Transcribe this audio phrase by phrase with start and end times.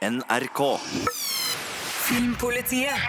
[0.00, 0.60] NRK.
[2.08, 3.02] Filmpolitiet.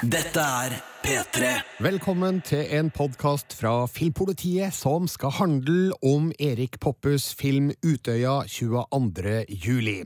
[0.00, 0.72] Dette er
[1.04, 1.50] P3.
[1.84, 9.36] Velkommen til en podkast fra Filmpolitiet som skal handle om Erik Poppes film Utøya 22.
[9.52, 9.98] juli.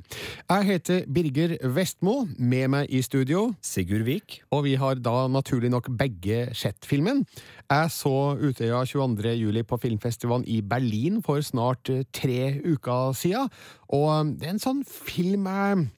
[0.51, 4.43] Jeg heter Birger Vestmo, med meg i studio, Sigurd Vik.
[4.51, 7.23] og vi har da naturlig nok begge sett filmen.
[7.71, 9.39] Jeg så Utøya 22.
[9.39, 13.47] juli på filmfestivalen i Berlin for snart tre uker siden,
[13.89, 15.93] og det er en sånn film jeg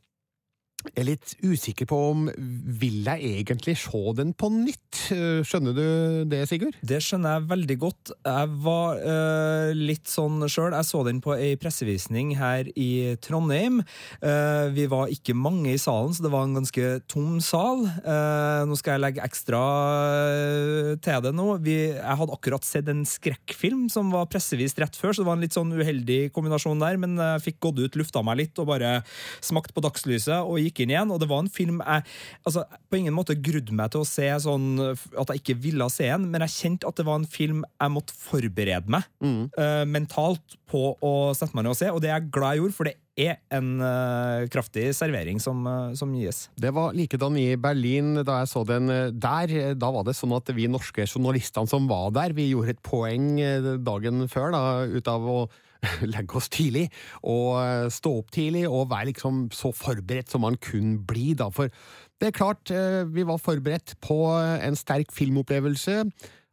[0.95, 2.27] er litt usikker på om
[2.81, 5.01] vil jeg egentlig se den på nytt.
[5.47, 5.87] Skjønner du
[6.31, 6.77] det, Sigurd?
[6.87, 8.13] Det skjønner jeg veldig godt.
[8.27, 10.77] Jeg var uh, litt sånn sjøl.
[10.77, 13.83] Jeg så den på ei pressevisning her i Trondheim.
[14.23, 17.85] Uh, vi var ikke mange i salen, så det var en ganske tom sal.
[18.07, 19.63] Uh, nå skal jeg legge ekstra
[21.03, 21.49] til det nå.
[21.65, 25.39] Vi, jeg hadde akkurat sett en skrekkfilm som var pressevist rett før, så det var
[25.39, 28.71] en litt sånn uheldig kombinasjon der, men jeg fikk gått ut, lufta meg litt og
[28.71, 28.99] bare
[29.45, 31.13] smakt på dagslyset og gikk inn igjen.
[31.15, 32.05] Og det var en film jeg
[32.47, 36.09] altså, på ingen måte grudde meg til å se sånn at jeg ikke ville se
[36.11, 40.57] den, men jeg kjente at det var en film jeg måtte forberede meg eh, mentalt
[40.67, 42.89] på å sette meg ned og se, og det er jeg glad jeg gjorde, for
[42.89, 46.47] det er en uh, kraftig servering som, uh, som gis.
[46.59, 49.55] Det var likedan i Berlin da jeg så den der.
[49.79, 53.31] Da var det sånn at vi norske journalistene som var der, vi gjorde et poeng
[53.87, 55.39] dagen før da, ut av å
[56.15, 56.87] legge oss tidlig
[57.23, 61.51] og eh, stå opp tidlig og være liksom så forberedt som man kunne bli, da.
[61.55, 61.73] For
[62.21, 66.03] det er klart, eh, vi var forberedt på en sterk filmopplevelse.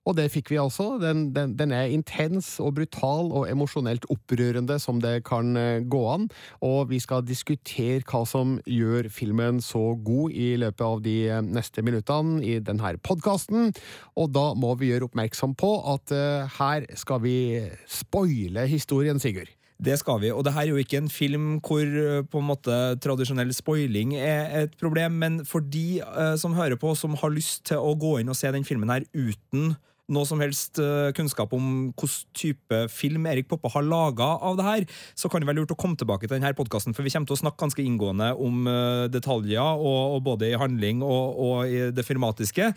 [0.03, 0.97] Og det fikk vi altså.
[0.99, 6.01] Den, den, den er intens og brutal og emosjonelt opprørende som det kan eh, gå
[6.11, 6.27] an.
[6.65, 11.41] Og vi skal diskutere hva som gjør filmen så god i løpet av de eh,
[11.43, 13.71] neste minuttene i denne podkasten.
[14.19, 17.35] Og da må vi gjøre oppmerksom på at uh, her skal vi
[17.89, 19.51] spoile historien, Sigurd.
[19.83, 21.87] Det skal vi, og det her er jo ikke en film hvor
[22.31, 26.93] på en måte tradisjonell spoiling er et problem, men for de uh, som hører på,
[26.95, 29.73] som har lyst til å gå inn og se den filmen her uten
[30.11, 34.65] noe som helst eh, kunnskap om hvilken type film Erik Poppe har laga av det
[34.67, 37.29] her, så kan det være lurt å komme tilbake til denne podkasten, for vi kommer
[37.29, 41.71] til å snakke ganske inngående om eh, detaljer, og, og både i handling og, og
[41.71, 42.71] i det filmatiske.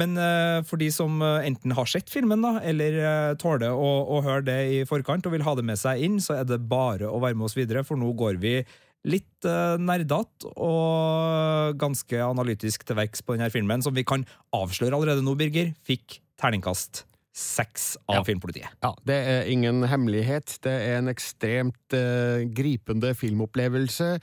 [0.00, 4.46] Men eh, for de som enten har sett filmen, da, eller tåler å, å høre
[4.46, 7.20] det i forkant og vil ha det med seg inn, så er det bare å
[7.20, 8.60] være med oss videre, for nå går vi
[9.08, 14.26] litt uh, nerdete og ganske analytisk til verks på denne filmen, som vi kan
[14.56, 17.04] avsløre allerede nå, Birger, fikk terningkast
[17.40, 18.24] seks av Ja.
[18.26, 18.72] Filmpolitiet.
[18.82, 20.58] Ja, det er ingen hemmelighet.
[20.64, 24.18] Det er en ekstremt eh, gripende filmopplevelse.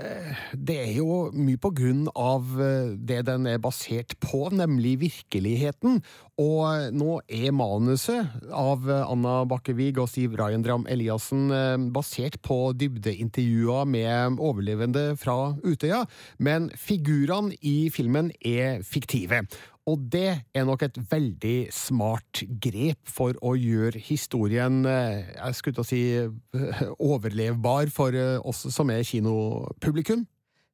[0.00, 4.96] Eh, Det er jo mye på grunn av eh, det den er basert på, nemlig
[5.00, 6.00] virkeligheten.
[6.40, 11.50] Og eh, nå er manuset av Anna Bakkevig og Siv Rajendram Eliassen
[11.94, 16.04] basert på dybdeintervjuer med overlevende fra Utøya,
[16.38, 19.44] men figurene i filmen er fiktive.
[19.90, 25.78] Og det er nok et veldig smart grep for å gjøre historien eh, jeg skulle
[25.78, 30.22] til å si eh, overlevbar for eh, oss som er kinopublikum.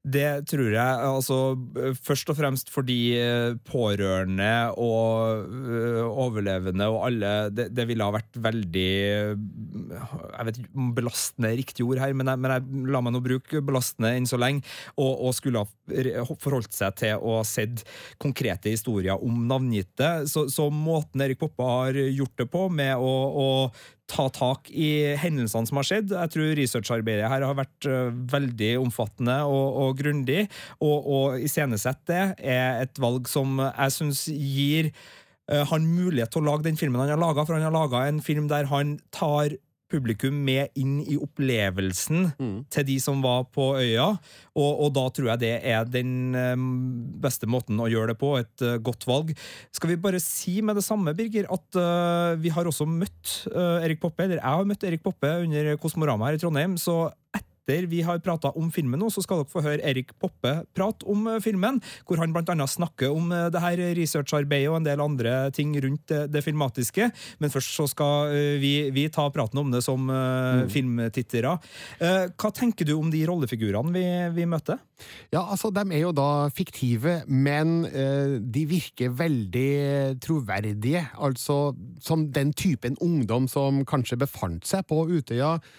[0.07, 1.37] Det tror jeg, altså
[2.07, 8.15] først og fremst fordi eh, pårørende og eh, overlevende og alle Det, det ville ha
[8.15, 13.03] vært veldig Jeg vet ikke om belastende riktig ord her, men jeg, men jeg la
[13.03, 14.63] meg nå bruke belastende enn så lenge,
[14.95, 17.83] og, og skulle ha forholdt seg til å ha sett
[18.23, 20.11] konkrete historier om navngitte.
[20.31, 23.49] Så, så måten Erik Poppe har gjort det på, med å, å
[24.11, 26.15] ta tak i hendelsene som har skjedd.
[26.15, 30.47] Jeg tror researcharbeidet her har vært øh, veldig omfattende og, og grundig,
[30.79, 36.45] og, å iscenesette det er et valg som jeg syns gir øh, han mulighet til
[36.45, 38.99] å lage den filmen han har laga, for han har laga en film der han
[39.15, 39.57] tar
[39.93, 42.31] publikum med inn i opplevelsen
[42.73, 44.09] til de som var på øya,
[44.57, 46.57] og, og da tror jeg det er den øh,
[47.23, 49.33] beste måten å gjøre det på, et øh, godt valg.
[49.75, 53.79] Skal vi bare si med det samme, Birger, at uh, vi har også møtt uh,
[53.85, 57.46] Erik Poppe, eller jeg har møtt Erik Poppe under Kosmorama her i Trondheim, så etter
[57.67, 61.27] vi har prata om filmen nå, så skal dere få høre Erik Poppe prate om
[61.27, 65.51] øh, filmen, hvor han annet snakker om øh, det her researcharbeidet og en del andre
[65.51, 67.11] ting rundt det, det filmatiske.
[67.39, 70.69] Men først så skal vi, vi ta praten om det som mm.
[70.71, 71.57] filmtittere.
[72.01, 74.05] Eh, hva tenker du om de rollefigurene vi,
[74.37, 74.81] vi møter?
[75.33, 79.71] Ja, altså, de er jo da fiktive, men eh, de virker veldig
[80.25, 81.07] troverdige.
[81.17, 85.75] Altså som den typen ungdom som kanskje befant seg på Utøya eh,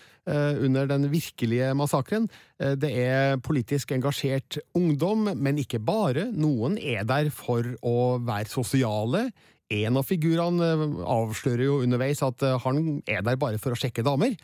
[0.66, 2.30] under den virkelige massakren.
[2.60, 6.28] Eh, Det er politisk engasjert ungdom, men ikke bare.
[6.32, 9.32] Noen er der for å være sosiale,
[9.74, 13.80] en av figurene eh, avslører jo underveis at eh, han er der bare for å
[13.80, 14.38] sjekke damer.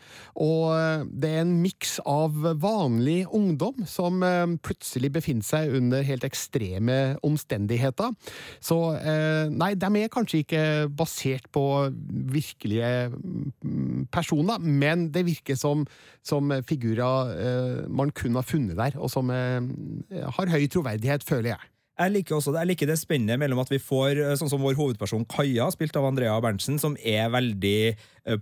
[0.44, 4.20] Og eh, det er en miks av vanlig ungdom som
[4.64, 8.14] plutselig befinner seg under helt ekstreme omstendigheter.
[8.64, 8.78] Så
[9.52, 10.64] nei, de er kanskje ikke
[10.96, 11.64] basert på
[12.34, 15.86] virkelige mm, personer, men det virker som,
[16.26, 21.73] som figurer man kun har funnet der, og som har høy troverdighet, føler jeg.
[21.94, 24.78] Jeg liker også jeg liker det spennet mellom at vi får eh, sånn som vår
[24.80, 27.94] hovedperson Kaja, spilt av Andrea Berntsen, som er veldig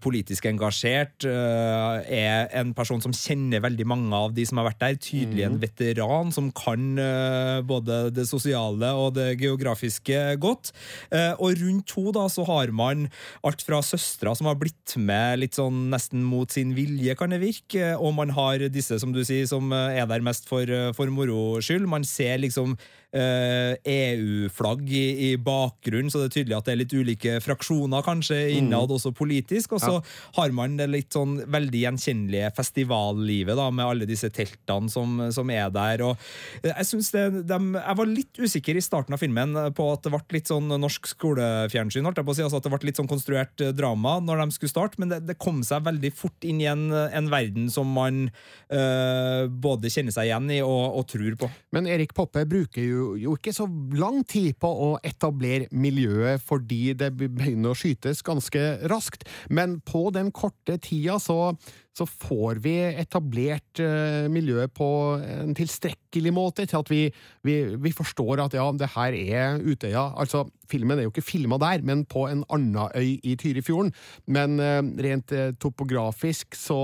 [0.02, 4.82] politisk engasjert, uh, er en person som kjenner veldig mange av de som har vært
[4.84, 5.00] der.
[5.02, 5.62] Tydelig en mm.
[5.64, 10.72] veteran som kan uh, både det sosiale og det geografiske godt.
[11.12, 13.08] og rundt henne da så har man
[13.46, 17.42] alt fra søstera som har blitt med litt sånn nesten mot sin vilje, kan det
[17.42, 20.68] virke, og man har disse, som du sier, som er der mest for,
[20.98, 21.88] for moro skyld.
[21.90, 22.78] Man ser liksom
[23.12, 27.40] EU-flagg eh, e i, i bakgrunnen, så det er tydelig at det er litt ulike
[27.44, 28.96] fraksjoner kanskje innad, mm.
[28.96, 29.71] også politisk.
[29.76, 30.04] Og så ja.
[30.38, 35.52] har man det litt sånn veldig gjenkjennelige festivallivet da, med alle disse teltene som, som
[35.54, 36.06] er der.
[36.08, 36.16] Og
[36.64, 40.06] eh, jeg synes det, de, jeg var litt usikker i starten av filmen på at
[40.06, 42.06] det ble litt sånn norsk skolefjernsyn.
[42.08, 44.46] holdt jeg på å si, altså At det ble litt sånn konstruert eh, drama når
[44.46, 47.70] de skulle starte, men det, det kom seg veldig fort inn i en, en verden
[47.74, 51.52] som man øh, både kjenner seg igjen i og, og tror på.
[51.76, 56.94] Men Erik Poppe bruker jo jo ikke så lang tid på å etablere miljøet, fordi
[56.98, 59.28] det begynner å skytes ganske raskt.
[59.50, 61.56] Men på den korte tida så
[61.98, 64.88] så får vi etablert uh, miljøet på
[65.20, 67.02] en tilstrekkelig måte til at vi,
[67.48, 70.06] vi, vi, forstår at ja, det her er Utøya.
[70.20, 73.92] Altså, filmen er jo ikke filma der, men på en annen øy i Tyrifjorden.
[74.32, 76.80] Men uh, rent uh, topografisk så,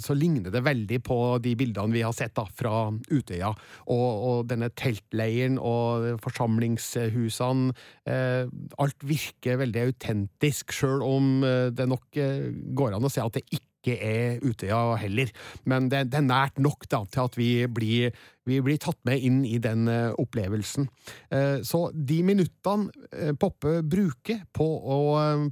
[0.00, 3.52] så, ligner det veldig på de bildene vi har sett da, fra Utøya.
[3.92, 7.74] Og, og denne teltleiren og forsamlingshusene.
[8.06, 11.44] alt virker veldig autentisk, sjøl om
[11.76, 12.18] det nok
[12.78, 15.30] går an å se at det ikke ikke er Utøya heller.
[15.64, 18.16] Men det, det, er nært nok da, til at vi blir,
[18.46, 20.88] vi blir tatt med inn i den uh, opplevelsen.
[21.30, 24.98] Uh, så de minuttene uh, Poppe bruker på å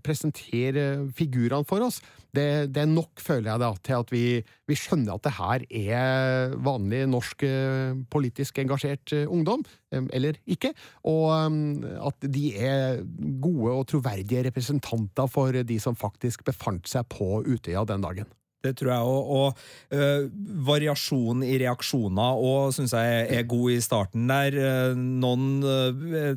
[0.04, 2.00] presentere figurene for oss,
[2.34, 4.24] det, det, er nok, føler jeg, da, til at vi,
[4.68, 5.64] vi, skjønner at det her
[5.94, 9.64] er vanlig norsk eh, politisk engasjert eh, ungdom,
[9.94, 10.74] eh, eller ikke,
[11.10, 11.26] og
[12.10, 13.02] at de er
[13.42, 18.30] gode og troverdige representanter for de som faktisk befant seg på Utøya den dagen.
[18.64, 19.04] Det tror jeg.
[19.04, 19.58] Og, og
[19.92, 20.24] uh,
[20.64, 24.56] variasjon i reaksjoner òg syns jeg er god i starten der.
[24.96, 26.30] noen uh,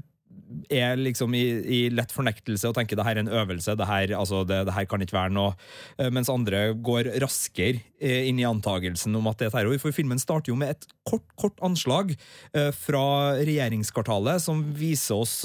[0.72, 4.14] er liksom i, i, lett fornektelse og tenker det her er en øvelse, det her,
[4.18, 5.56] altså det, det her kan ikke være noe,
[6.00, 9.80] eh, mens andre går raskere eh, inn i antagelsen om at det er terror.
[9.82, 13.06] For filmen starter jo med et kort, kort anslag eh, fra
[13.40, 15.40] regjeringskvartalet som viser oss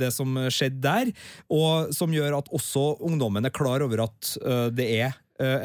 [0.00, 1.10] det som skjedde der,
[1.52, 4.34] og som gjør at også ungdommen er klar over at
[4.74, 5.16] det er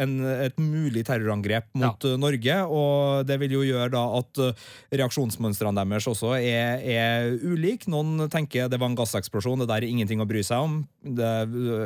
[0.01, 2.12] en, et mulig terrorangrep mot ja.
[2.12, 2.57] Eh, Norge.
[2.72, 4.66] Og det vil jo gjøre da at eh,
[5.01, 7.89] reaksjonsmønstrene deres også er, er ulike.
[7.92, 10.77] Noen tenker det var en gasseksplosjon, det der er ingenting å bry seg om.
[11.06, 11.31] Det,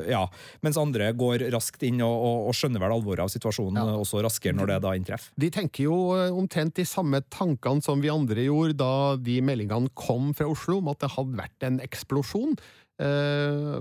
[0.10, 0.24] ja.
[0.66, 3.98] Mens andre går raskt inn og, og, og skjønner vel alvoret av situasjonen ja.
[4.00, 5.34] også raskere når det da inntreffer.
[5.40, 6.00] De tenker jo
[6.36, 10.92] omtrent de samme tankene som vi andre gjorde da de meldingene kom fra Oslo om
[10.94, 12.56] at det hadde vært en eksplosjon.
[13.00, 13.80] Uh,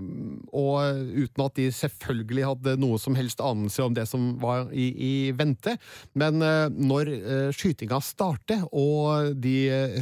[0.55, 4.93] og uten at de selvfølgelig hadde noe som helst anelse om det som var i,
[4.95, 5.75] i vente.
[6.19, 9.57] Men uh, når uh, skytinga starter og de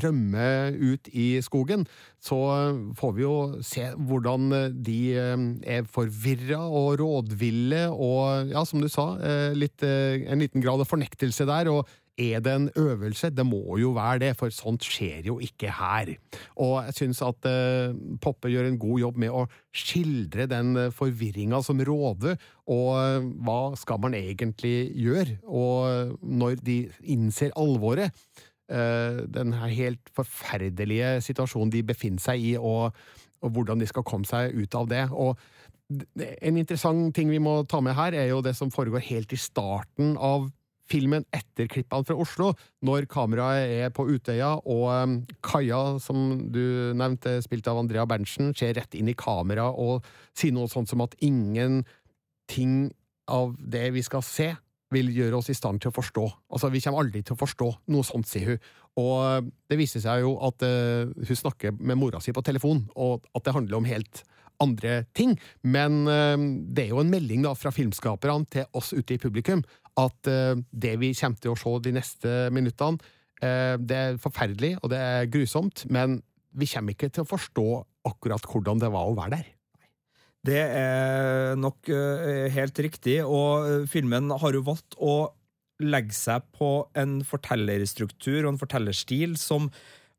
[0.05, 1.87] rømmer ut i skogen,
[2.21, 2.39] så
[2.99, 4.51] får vi jo se hvordan
[4.85, 9.13] de er forvirra og rådville og, ja, som du sa,
[9.55, 11.71] litt, en liten grad av fornektelse der.
[11.71, 13.31] og er det en øvelse?
[13.31, 16.15] Det må jo være det, for sånt skjer jo ikke her.
[16.57, 17.93] Og jeg syns at eh,
[18.23, 19.45] Poppe gjør en god jobb med å
[19.77, 22.39] skildre den uh, forvirringa som råder,
[22.73, 25.39] og uh, hva skal man egentlig gjøre?
[25.45, 28.17] Og når de innser alvoret,
[28.73, 32.97] eh, den helt forferdelige situasjonen de befinner seg i, og,
[33.45, 35.07] og hvordan de skal komme seg ut av det.
[35.13, 35.37] og
[35.87, 39.39] en interessant ting vi må ta med her, er jo det som foregår helt i
[39.39, 40.49] starten av
[40.91, 42.53] filmen etter klippene fra Oslo,
[42.87, 48.53] når kameraet er på Utøya, og um, Kaja, som du nevnte, spilt av Andrea Berntsen,
[48.57, 52.87] ser rett inn i kamera og sier noe sånt som at ingenting
[53.33, 54.53] av det vi skal se,
[54.95, 56.25] vil gjøre oss i stand til å forstå.
[56.55, 58.69] Altså, Vi kommer aldri til å forstå noe sånt, sier hun.
[59.03, 62.87] Og uh, det viser seg jo at uh, hun snakker med mora si på telefon,
[62.95, 64.23] og at det handler om helt
[64.63, 65.35] andre ting.
[65.67, 66.39] Men uh,
[66.71, 69.67] det er jo en melding da fra filmskaperne til oss ute i publikum
[70.01, 73.01] at uh, det vi kommer til å se de neste minuttene,
[73.43, 76.21] uh, det er forferdelig og det er grusomt, men
[76.57, 77.67] vi kommer ikke til å forstå
[78.09, 79.53] akkurat hvordan det var å være der.
[80.47, 85.17] Det er nok uh, helt riktig, og filmen har jo valgt å
[85.83, 89.69] legge seg på en fortellerstruktur og en fortellerstil som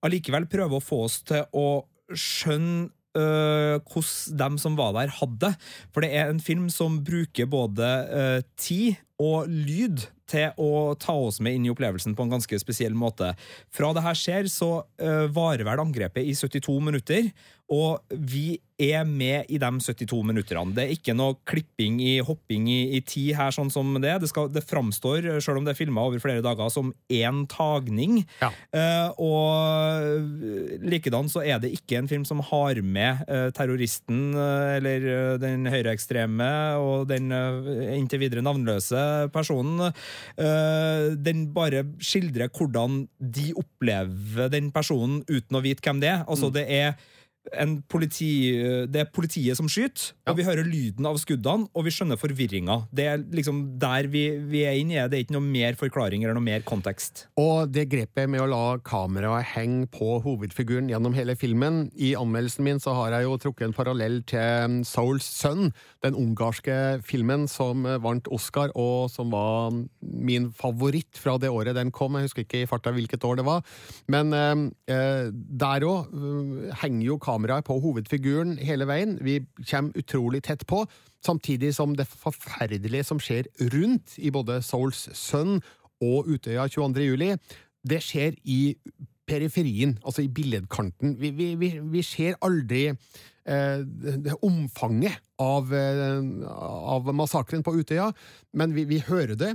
[0.06, 5.54] allikevel prøver å få oss til å skjønne hvordan dem som var der, hadde.
[5.94, 11.16] For det er en film som bruker både uh, tid og lyd til å ta
[11.16, 13.32] oss med inn i opplevelsen på en ganske spesiell måte.
[13.74, 17.32] Fra det her skjer, så uh, varer vel angrepet i 72 minutter,
[17.68, 20.72] og vi er med i de 72 minutterne.
[20.76, 24.14] Det er ikke noe klipping i hopping i, i tid her, sånn som det.
[24.22, 28.22] Det, skal, det framstår, selv om det er filma over flere dager, som én tagning.
[28.40, 28.52] Ja.
[28.78, 34.78] Eh, og likedan så er det ikke en film som har med eh, terroristen uh,
[34.78, 37.32] eller den høyreekstreme og den
[37.98, 39.90] inntil videre navnløse personen.
[40.38, 46.26] den bare skildrer hvordan de opplever den personen uten å vite hvem det er.
[46.28, 46.96] Altså, det er
[47.90, 48.32] politi,
[48.92, 50.32] det er politiet som skyter, ja.
[50.32, 52.80] og vi hører lyden av skuddene, og vi skjønner forvirringa.
[52.92, 55.06] Det er liksom der vi, vi er inne i.
[55.08, 57.26] Det er ikke noe mer forklaring eller noe mer kontekst.
[57.40, 62.66] Og det grepet med å la kameraet henge på hovedfiguren gjennom hele filmen I anmeldelsen
[62.66, 65.72] min så har jeg jo trukket en parallell til Souls Son,
[66.06, 71.94] den ungarske filmen som vant Oscar, og som var min favoritt fra det året den
[71.96, 72.18] kom.
[72.18, 73.64] Jeg husker ikke i farta hvilket år det var.
[74.12, 79.18] Men eh, der òg eh, henger jo kameraet kameraet på hovedfiguren hele veien.
[79.22, 80.84] Vi kommer utrolig tett på,
[81.24, 85.62] samtidig som det forferdelige som skjer rundt i både Souls Sun
[86.04, 87.06] og Utøya 22.
[87.06, 87.32] juli,
[87.88, 88.76] det skjer i
[89.28, 91.18] periferien, altså i billedkanten.
[91.20, 98.12] Vi, vi, vi, vi ser aldri eh, det omfanget av, eh, av massakren på Utøya,
[98.58, 99.54] men vi, hører det.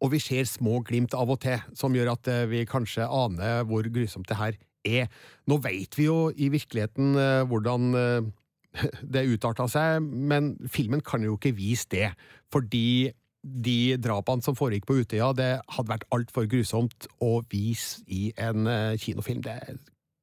[0.00, 3.66] Og vi ser små glimt av og til, som gjør at eh, vi kanskje aner
[3.68, 5.10] hvor grusomt det her er.
[5.50, 8.30] Nå veit vi jo i virkeligheten eh, hvordan eh,
[9.16, 12.08] det utarta seg, men filmen kan jo ikke vise det.
[12.52, 13.12] Fordi
[13.44, 18.70] de drapene som foregikk på Utøya, det hadde vært altfor grusomt å vise i en
[18.70, 19.44] eh, kinofilm.
[19.44, 19.58] Det,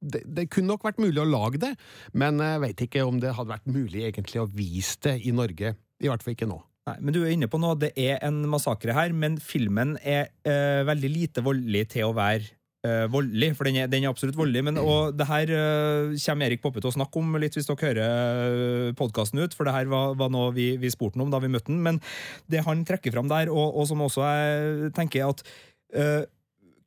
[0.02, 1.76] det, det, kunne nok vært mulig å lage det,
[2.18, 5.76] men jeg veit ikke om det hadde vært mulig egentlig å vise det i Norge.
[6.02, 6.58] I hvert fall ikke nå.
[6.90, 10.32] Nei, men du er inne på noe, Det er en massakre her, men filmen er
[10.42, 12.50] eh, veldig lite voldelig til å være
[12.88, 14.64] uh, voldelig, for den er, den er, absolutt voldelig.
[14.68, 17.88] Men, og det her uh, kommer Erik Poppe til å snakke om litt hvis dere
[17.88, 21.34] hører eh, podkasten ut, for det her var, var noe vi, vi spurte ham om
[21.34, 21.82] da vi møtte ham.
[21.86, 22.02] Men
[22.52, 25.44] det han trekker fram der, og, og som også jeg tenker at
[25.98, 26.24] uh,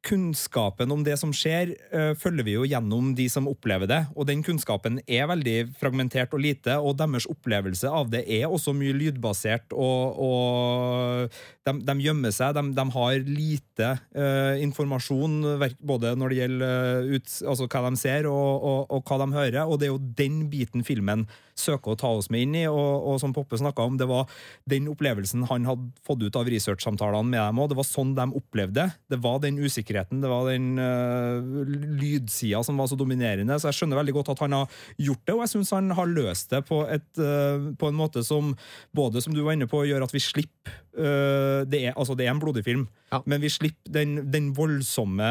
[0.04, 4.00] kunnskapen om det som skjer, uh, følger vi jo gjennom de som opplever det.
[4.14, 8.74] Og den kunnskapen er veldig fragmentert og lite, og deres opplevelse av det er også
[8.76, 9.72] mye lydbasert.
[9.72, 12.56] Og, og de, de, gjemmer seg.
[12.58, 15.40] De, de har lite uh, informasjon,
[15.80, 19.62] både når det gjelder ut, altså hva de ser og, og, og, hva de hører.
[19.64, 21.26] Og det er jo den biten filmen
[21.58, 22.64] søker å ta oss med inn i.
[22.70, 24.30] Og, og som Poppe snakka om, det var
[24.70, 27.70] den opplevelsen han hadde fått ut av researchsamtalene med dem òg.
[27.72, 29.20] Det var sånn de opplevde det.
[29.24, 31.64] var den usikkerheten, det var den uh,
[32.00, 33.58] lydsida som var så dominerende.
[33.60, 36.10] Så jeg skjønner veldig godt at han har gjort det, og jeg syns han har
[36.10, 38.54] løst det på, et, uh, på, en måte som
[38.96, 42.28] både, som du var inne på, gjør at vi slipper uh, det, er, altså det
[42.28, 43.22] er en blodig film, ja.
[43.30, 45.30] men vi slipper den, den voldsomme,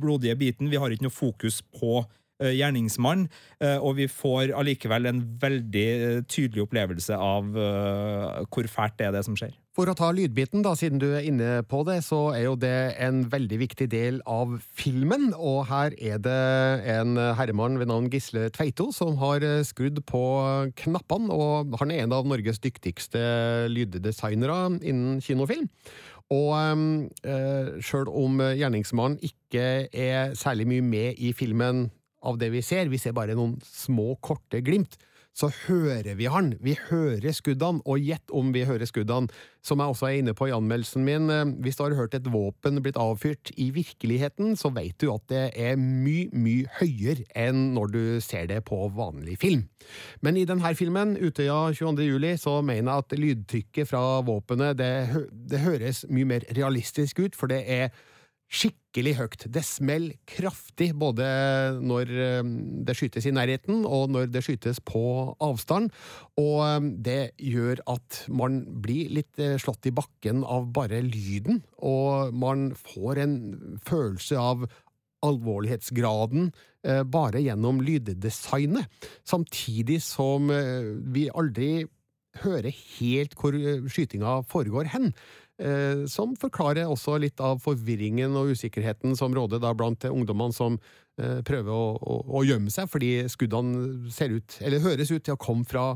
[0.00, 0.70] blodige biten.
[0.72, 3.28] Vi har ikke noe fokus på Eh, gjerningsmann,
[3.62, 9.14] eh, og vi får allikevel en veldig eh, tydelig opplevelse av hvor fælt det er
[9.14, 9.52] det som skjer.
[9.74, 12.94] For å ta lydbiten, da, siden du er inne på det, så er jo det
[13.02, 15.32] en veldig viktig del av filmen.
[15.34, 16.36] Og her er det
[16.94, 20.22] en herremann ved navn Gisle Tveito som har skrudd på
[20.78, 21.34] knappene.
[21.34, 23.24] Og han er en av Norges dyktigste
[23.74, 25.66] lyddesignere innen kinofilm.
[26.30, 26.54] Og
[27.26, 31.88] øh, sjøl om gjerningsmannen ikke er særlig mye med i filmen
[32.24, 34.98] av det vi ser, vi ser bare noen små, korte glimt,
[35.34, 36.52] så hører vi han.
[36.62, 39.32] Vi hører skuddene, og gjett om vi hører skuddene.
[39.64, 42.28] Som jeg også er inne på i anmeldelsen min, eh, hvis du har hørt et
[42.30, 47.72] våpen blitt avfyrt i virkeligheten, så vet du at det er mye, mye høyere enn
[47.74, 49.66] når du ser det på vanlig film.
[50.22, 52.06] Men i denne filmen, Utøya 22.
[52.06, 54.92] juli, så mener jeg at lydtrykket fra våpenet det,
[55.32, 57.90] det høres mye mer realistisk ut, for det er
[58.54, 59.44] skikkelig høyt.
[59.52, 61.26] Det smeller kraftig både
[61.82, 62.50] når eh,
[62.86, 65.02] det skytes i nærheten og når det skytes på
[65.42, 65.90] avstand,
[66.40, 71.62] og eh, det gjør at man blir litt eh, slått i bakken av bare lyden,
[71.82, 73.36] og man får en
[73.86, 74.68] følelse av
[75.24, 76.50] alvorlighetsgraden
[77.08, 78.90] bare gjennom lyddesignet,
[79.24, 80.50] samtidig som
[81.14, 81.86] vi aldri
[82.42, 83.56] hører helt hvor
[83.88, 85.14] skytinga foregår hen.
[85.62, 90.80] Eh, som forklarer også litt av forvirringen og usikkerheten som råder da blant ungdommene som
[91.20, 95.36] eh, prøver å, å, å, gjemme seg fordi skuddene ser ut, eller høres ut til
[95.36, 95.92] å komme fra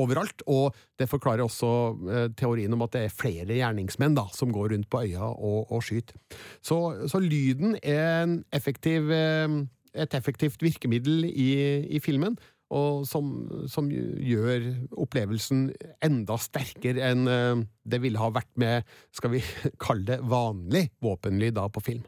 [0.00, 1.68] overalt, og det forklarer også
[2.08, 5.68] eh, teorien om at det er flere gjerningsmenn da, som går rundt på øya og,
[5.68, 6.16] og skyter.
[6.64, 11.52] Så, så, lyden er effektiv, et effektivt virkemiddel i,
[11.92, 12.40] i filmen,
[12.72, 13.30] og som,
[13.70, 14.70] som, gjør
[15.04, 15.68] opplevelsen
[16.04, 19.42] enda sterkere enn eh, det ville ha vært med, skal vi
[19.84, 22.04] kalle det, vanlig våpenlyd da på film.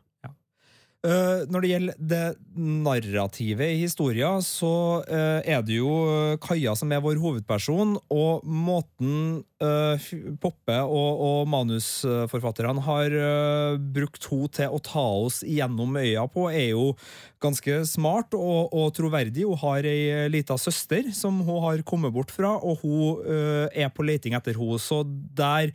[1.07, 2.21] Uh, når det gjelder det
[2.59, 5.93] narrativet i historien, så uh, er det jo
[6.43, 10.09] Kaja som er vår hovedperson, og måten uh,
[10.43, 13.15] Poppe og, og manusforfatterne har
[13.79, 16.89] brukt henne til å ta oss gjennom øya på, er jo
[17.45, 19.45] ganske smart og, og troverdig.
[19.47, 23.23] Hun har ei lita søster som hun har kommet bort fra, og hun
[23.71, 24.81] er på leiting etter henne.
[24.83, 25.71] Så der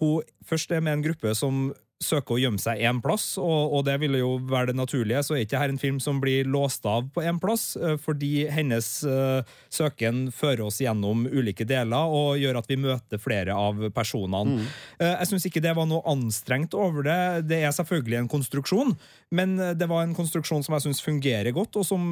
[0.00, 1.70] hun først er med en gruppe som
[2.02, 5.22] søker å gjemme seg én plass, og, og, det ville jo være det naturlige.
[5.24, 8.46] Så er ikke dette en film som blir låst av på én plass, eh, fordi
[8.52, 9.40] hennes uh,
[9.72, 14.58] søken fører oss gjennom ulike deler og gjør at vi møter flere av personene.
[14.58, 14.72] Mm.
[15.00, 17.20] Uh, jeg syns ikke det var noe anstrengt over det.
[17.48, 18.96] Det er selvfølgelig en konstruksjon,
[19.36, 22.10] men det var en konstruksjon som jeg syns fungerer godt, og som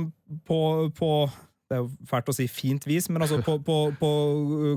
[0.48, 0.60] på,
[0.96, 1.10] på
[1.70, 4.08] det er jo fælt å si fint vis, men altså på, på, på,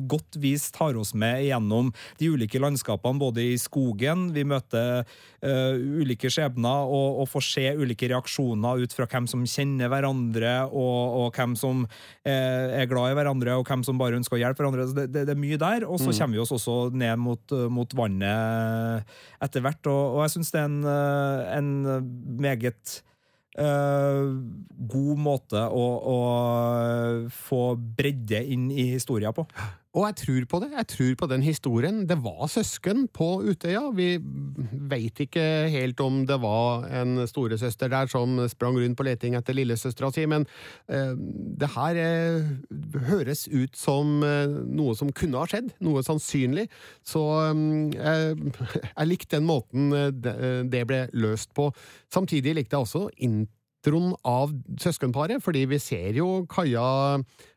[0.08, 1.89] godt vis tar oss med gjennom
[2.20, 7.65] de ulike landskapene, både i skogen, vi møter uh, ulike skjebner og, og, får se
[7.75, 13.12] ulike reaksjoner ut fra hvem som kjenner hverandre, og, og hvem som uh, er glad
[13.12, 14.88] i hverandre, og hvem som bare ønsker å hjelpe hverandre.
[14.88, 15.84] Det, det, det, er mye der.
[15.88, 16.15] Og så mm.
[16.22, 19.03] kommer vi oss også ned mot, mot vannet
[19.44, 20.79] etter hvert, og, og jeg syns det er en,
[21.60, 23.01] en meget
[23.57, 24.37] Uh,
[24.85, 26.17] god måte å, å,
[27.33, 27.61] få
[27.97, 29.47] bredde inn i historia på.
[29.97, 30.67] Og jeg tror på det.
[30.75, 32.03] Jeg tror på den historien.
[32.09, 33.87] Det var søsken på Utøya.
[33.97, 34.19] Vi
[34.91, 39.57] veit ikke helt om det var en storesøster der som sprang rundt på leting etter
[39.57, 40.45] lillesøstera si, men
[40.85, 41.15] eh,
[41.57, 42.51] det her eh,
[43.09, 45.73] høres ut som noe som kunne ha skjedd.
[45.81, 46.67] Noe sannsynlig.
[47.01, 48.37] Så um, jeg,
[49.09, 49.89] likte den måten
[50.21, 50.37] det,
[50.69, 51.71] det ble løst på.
[52.13, 56.87] Samtidig likte jeg også introen av søskenparet, fordi vi ser jo Kaja
[57.17, 57.56] Eh,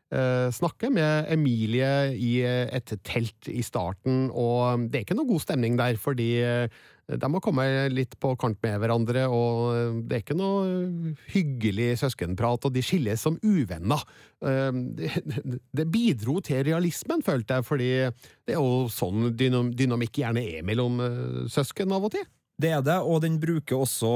[0.51, 5.43] snakke med Emilie i eh, et telt i starten, og det er ikke noe god
[5.43, 10.23] stemning der, fordi eh, de må komme litt på kant med hverandre, og det er
[10.23, 14.03] ikke noe hyggelig søskenprat, og de skilles som uvenner.
[15.77, 17.89] Det bidro til realismen, følte jeg, fordi
[18.47, 21.03] det er jo sånn dynamikk gjerne er mellom
[21.51, 22.23] søsken av og til.
[22.61, 24.09] Det er det, og den bruker også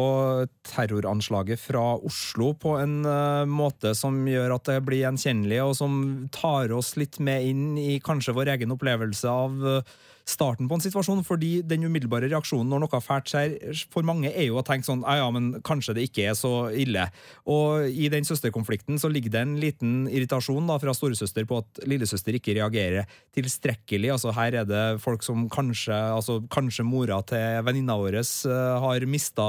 [0.67, 5.95] terroranslaget fra Oslo på en uh, måte som gjør at det blir gjenkjennelig, og som
[6.35, 10.81] tar oss litt med inn i kanskje vår egen opplevelse av uh, starten på en
[10.81, 13.55] situasjon, fordi den umiddelbare reaksjonen når noe fælt skjer,
[13.93, 16.53] for mange er jo å tenke sånn ja, ja, men kanskje det ikke er så
[16.73, 17.05] ille.
[17.51, 21.83] Og i den søsterkonflikten så ligger det en liten irritasjon da fra storesøster på at
[21.85, 23.05] lillesøster ikke reagerer
[23.37, 24.15] tilstrekkelig.
[24.15, 29.05] Altså her er det folk som kanskje altså kanskje mora til venninna vår eh, har
[29.09, 29.45] mista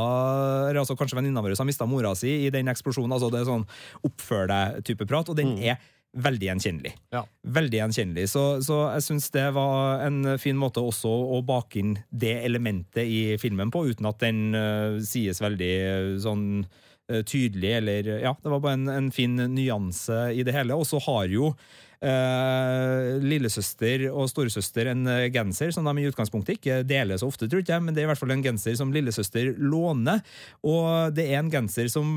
[0.76, 3.16] altså kanskje venninna vår har mista mora si i den eksplosjonen.
[3.16, 3.68] altså Det er sånn
[4.06, 5.62] oppfør deg-type prat, og den mm.
[5.72, 5.80] er
[6.16, 6.92] veldig gjenkjennelig.
[7.14, 7.22] Ja.
[7.57, 8.26] Veldig gjenkjennelig.
[8.33, 13.05] Så, så jeg syns det var en fin måte også å bake inn det elementet
[13.05, 18.37] i filmen på, uten at den uh, sies veldig uh, sånn uh, tydelig, eller Ja,
[18.42, 20.79] det var bare en, en fin nyanse i det hele.
[20.79, 21.55] Og så har jo
[21.96, 27.64] Uh, lillesøster og storesøster en genser som de i utgangspunktet ikke deler så ofte, tror
[27.64, 30.20] jeg, men det er i hvert fall en genser som lillesøster låner.
[30.61, 32.12] Og det er en genser som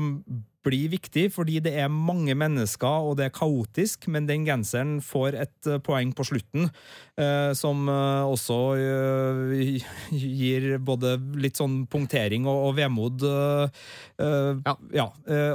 [0.66, 5.38] blir viktig, fordi det er mange mennesker, og det er kaotisk, men den genseren får
[5.46, 6.68] et eh, poeng på slutten
[7.20, 8.58] eh, som eh, også
[10.40, 13.24] gir både litt sånn punktering og, vemod.
[14.20, 14.74] Ja.
[14.94, 15.06] ja.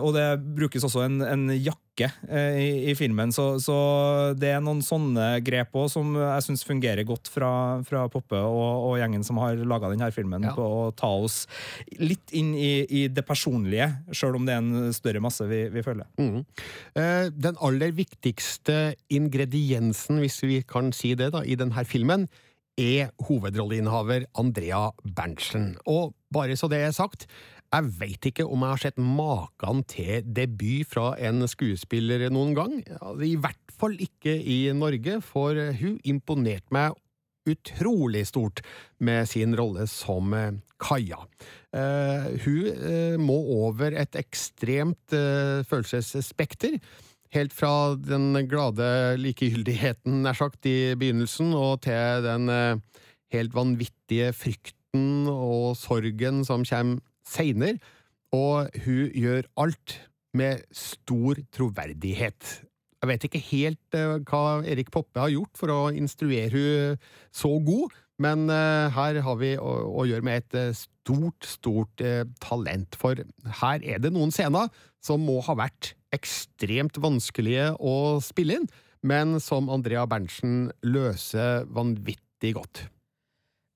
[0.02, 0.26] og det
[0.58, 3.76] brukes også en, en jakke i, i, filmen, så, så,
[4.36, 7.50] det er noen sånne grep òg som jeg syns fungerer godt fra,
[7.88, 10.56] fra Poppe og, og, gjengen som har laga denne filmen, ja.
[10.58, 11.44] på å ta oss
[12.02, 15.86] litt inn i, i det personlige, sjøl om det er en større masse vi, vi
[15.86, 16.10] føler.
[16.20, 16.42] Mm.
[17.00, 22.28] Eh, den aller viktigste ingrediensen, hvis vi kan si det, da, i denne filmen,
[22.76, 25.76] er hovedrolleinnehaver Andrea Berntsen.
[25.88, 27.28] Og bare så det er sagt,
[27.76, 32.76] jeg veit ikke om jeg har sett maken til debut fra en skuespiller noen gang.
[33.24, 36.96] I hvert fall ikke i Norge, for hun imponerte meg
[37.46, 38.64] utrolig stort
[39.06, 40.34] med sin rolle som
[40.82, 41.20] Kaja.
[41.76, 45.14] Uh, hun uh, må over et ekstremt
[45.70, 46.80] følelsesspekter.
[47.36, 48.88] Helt fra den glade
[49.20, 52.48] likegyldigheten, nær sagt, i begynnelsen, og til den
[53.36, 57.80] helt vanvittige frykten og sorgen som kommer seinere.
[58.36, 60.00] Og hun gjør alt
[60.36, 62.56] med stor troverdighet.
[63.06, 67.04] Jeg vet ikke helt uh, hva Erik Poppe har gjort for å instruere hun
[67.36, 72.02] så god, men uh, her har vi å, gjøre med et uh, stort, stort
[72.42, 72.98] talent.
[72.98, 73.22] For
[73.62, 74.72] her er det noen scener
[75.06, 78.68] som må ha vært ekstremt vanskelige å spille inn,
[79.06, 82.88] men som Andrea Berntsen løser vanvittig godt.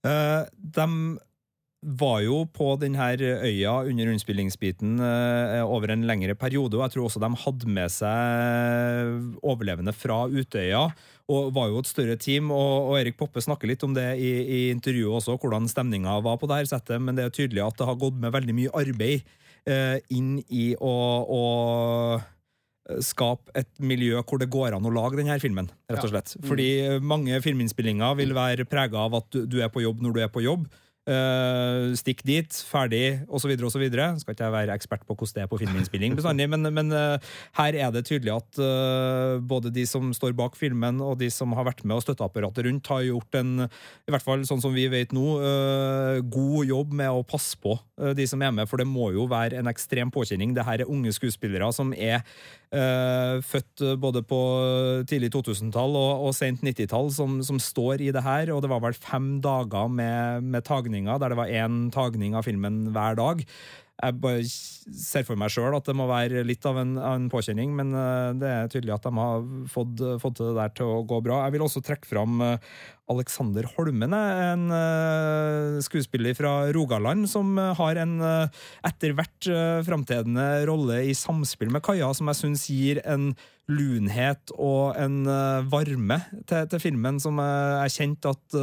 [0.01, 0.87] de
[1.79, 7.05] var jo på denne øya under innspillingsbiten eh, over en lengre periode, og jeg tror
[7.07, 10.89] også de hadde med seg overlevende fra Utøya.
[11.29, 14.31] Og var jo et større team, og, og Erik Poppe snakker litt om det i,
[14.43, 17.79] i intervjuet også, hvordan stemninga var på det her settet, men det er tydelig at
[17.79, 19.23] det har gått med veldig mye arbeid
[19.69, 25.39] eh, inn i å, å skape et miljø hvor det går an å lage denne
[25.39, 25.71] filmen.
[25.87, 26.35] rett og slett.
[26.43, 30.31] Fordi mange filminnspillinger vil være prega av at du er på jobb når du er
[30.33, 30.67] på jobb.
[31.09, 33.85] Uh, stikk dit, ferdig, osv., osv.
[33.89, 37.31] Skal ikke jeg være ekspert på hvordan det er på filminnspilling, bestandig, men, men uh,
[37.57, 41.55] her er det tydelig at uh, både de som står bak filmen, og de som
[41.57, 44.85] har vært med og støtteapparatet rundt, har gjort en, i hvert fall sånn som vi
[44.91, 45.25] vet nå,
[46.29, 47.73] god jobb med å passe på
[48.15, 50.53] de som er med, for det må jo være en ekstrem påkjenning.
[50.55, 52.21] Det her er unge skuespillere som er
[52.69, 54.39] født både på
[55.09, 58.53] tidlig 2000-tall og, og sent 90-tall, som, som, står i det her.
[58.53, 60.65] Og det var vel fem dager med, med
[60.99, 63.45] tagninger, der det var én tagning av filmen hver dag
[63.99, 67.73] jeg bare ser for meg sjøl at det må være litt av en, en, påkjenning,
[67.75, 71.19] men eh, det er tydelig at de har fått, fått, det der til å gå
[71.25, 71.41] bra.
[71.43, 72.71] Jeg vil også trekke fram eh,
[73.11, 78.17] Alexander Holmen, en eh, skuespiller fra Rogaland, som har en
[78.87, 79.49] etter hvert
[79.87, 83.33] framtredende rolle i samspill med Kaja, som jeg syns gir en
[83.69, 85.23] lunhet og en
[85.69, 88.59] varme til, til filmen, som jeg kjente at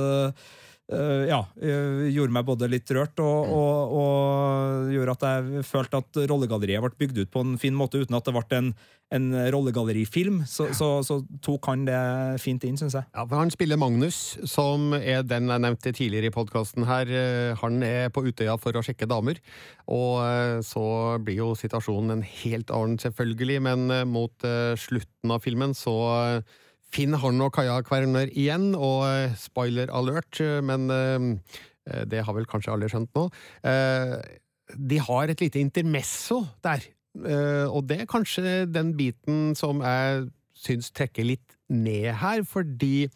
[0.87, 6.18] ja, uh, gjorde meg både litt rørt og, og, og, gjorde at jeg følte at
[6.31, 8.68] rollegalleriet ble bygd ut på en fin måte, uten at det ble en,
[9.16, 10.44] en rollegallerifilm.
[10.46, 11.99] Så, så, så, tok han det
[12.42, 13.09] fint inn, syns jeg.
[13.11, 17.11] Ja, for Han spiller Magnus, som er den jeg nevnte tidligere i podkasten her.
[17.11, 19.42] Uh, han er på Utøya for å sjekke damer,
[19.90, 20.85] og så
[21.22, 24.46] blir jo situasjonen en helt annen, selvfølgelig, men mot
[24.83, 25.94] slutten av filmen så
[26.94, 32.35] finner har og Kaja Kverner igjen, og uh, spoiler alert, eh, men uh, det har
[32.35, 33.29] vel kanskje alle skjønt nå.
[34.90, 36.83] De har et lite intermesso der,
[37.70, 40.25] og det er kanskje den biten som jeg
[40.59, 43.07] syns trekker litt ned her, fordi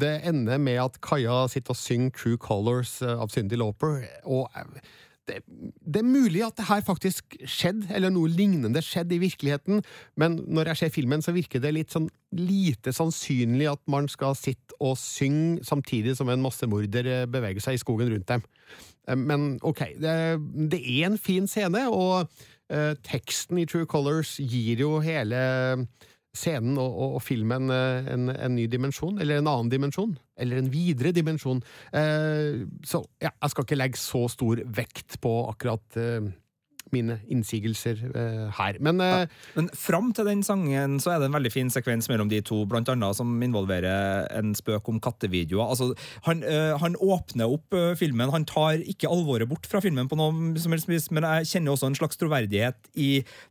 [0.00, 4.48] det ender med at Kaja sitter og synger True Colors av Cindy Lauper, og
[5.28, 9.82] det, det, er mulig at det her faktisk skjedde, eller noe lignende skjedde i virkeligheten,
[10.20, 14.36] men når jeg ser filmen, så virker det litt sånn lite sannsynlig at man skal
[14.38, 18.44] sitte og synge samtidig som en massemorder eh, beveger seg i skogen rundt dem.
[19.08, 20.16] Eh, men ok, det,
[20.72, 22.26] det er en fin scene, og
[22.72, 25.40] eh, teksten i True Colors gir jo hele
[26.34, 30.70] scenen og, og, og filmen en, en, ny dimensjon, eller en annen dimensjon, eller en
[30.72, 31.62] videre dimensjon.
[31.94, 36.32] Eh, så ja, jeg skal ikke legge så stor vekt på akkurat eh,
[36.92, 38.78] mine innsigelser uh, her.
[38.84, 39.24] Men, ja.
[39.56, 42.62] Men fram til den sangen så er det en veldig fin sekvens mellom de to,
[42.70, 45.72] blant annet som involverer en spøk om kattevideoer.
[45.74, 45.90] Altså,
[46.28, 48.32] han, uh, han åpner opp filmen.
[48.34, 51.74] Han tar ikke alvoret bort fra filmen, på noe som helst vis, men jeg kjenner
[51.74, 53.10] også en slags troverdighet i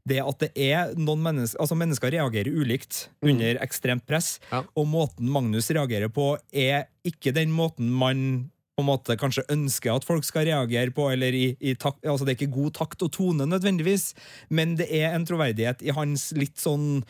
[0.09, 3.29] det at det er noen mennesker Altså, mennesker reagerer ulikt mm.
[3.29, 4.63] under ekstremt press, ja.
[4.75, 9.93] og måten Magnus reagerer på, er ikke den måten man på en måte kanskje ønsker
[9.93, 13.05] at folk skal reagere på, eller i, i takt, altså Det er ikke god takt
[13.05, 14.13] og tone nødvendigvis,
[14.49, 17.03] men det er en troverdighet i hans litt sånn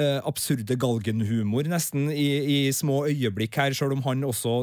[0.00, 4.62] uh, absurde galgenhumor, nesten, i, i, små øyeblikk her, sjøl om han også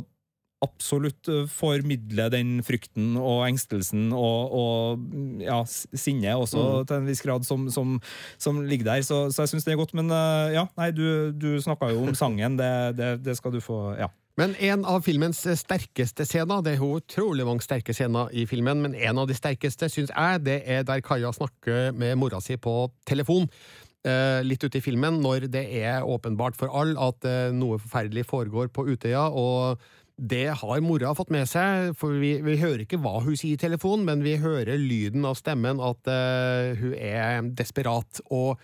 [0.65, 6.87] absolutt uh, formidler den frykten og engstelsen og, og ja, sinnet også, mm.
[6.89, 7.99] til en viss grad, som, som,
[8.41, 9.05] som ligger der.
[9.05, 9.93] Så, så jeg syns det er godt.
[9.97, 12.57] Men uh, ja, nei, du, du snakka jo om sangen.
[12.57, 14.09] Det, det, det skal du få Ja.
[14.37, 18.83] Men en av filmens sterkeste scener, det er jo utrolig mange sterke scener i filmen,
[18.83, 22.53] men en av de sterkeste, syns jeg, det er der Kaja snakker med mora si
[22.61, 22.75] på
[23.09, 23.49] telefon.
[24.05, 28.27] Eh, litt ute i filmen, når det er åpenbart for alle at eh, noe forferdelig
[28.29, 29.81] foregår på Utøya, og
[30.17, 33.61] det har mora fått med seg, for vi, vi, hører ikke hva hun sier i
[33.61, 38.23] telefonen, men vi hører lyden av stemmen, at uh, hun er desperat.
[38.33, 38.57] Og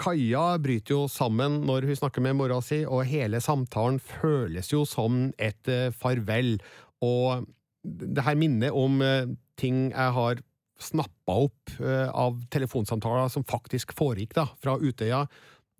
[0.00, 4.82] Kaja bryter jo sammen når hun snakker med mora si, og hele samtalen føles jo
[4.88, 6.56] som et uh, farvel.
[7.04, 7.46] Og
[7.84, 9.30] det her minner om uh,
[9.60, 10.42] ting jeg har
[10.82, 15.24] snappa opp uh, av telefonsamtaler som faktisk foregikk da, fra Utøya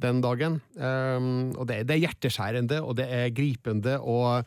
[0.02, 0.60] den dagen.
[0.78, 4.46] Um, og det, er hjerteskjærende, og det er gripende, og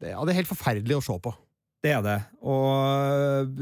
[0.00, 1.34] det, er helt forferdelig å se på.
[1.84, 2.18] Det er det.
[2.46, 3.60] Og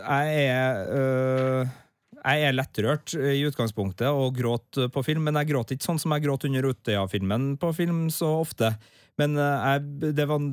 [0.00, 1.70] jeg er
[2.20, 6.14] jeg er lettrørt i utgangspunktet og gråt på film, men jeg gråt ikke sånn som
[6.16, 8.74] jeg gråt under Utøya-filmen på film så ofte.
[9.20, 9.66] Men eh,
[10.14, 10.44] jeg, var,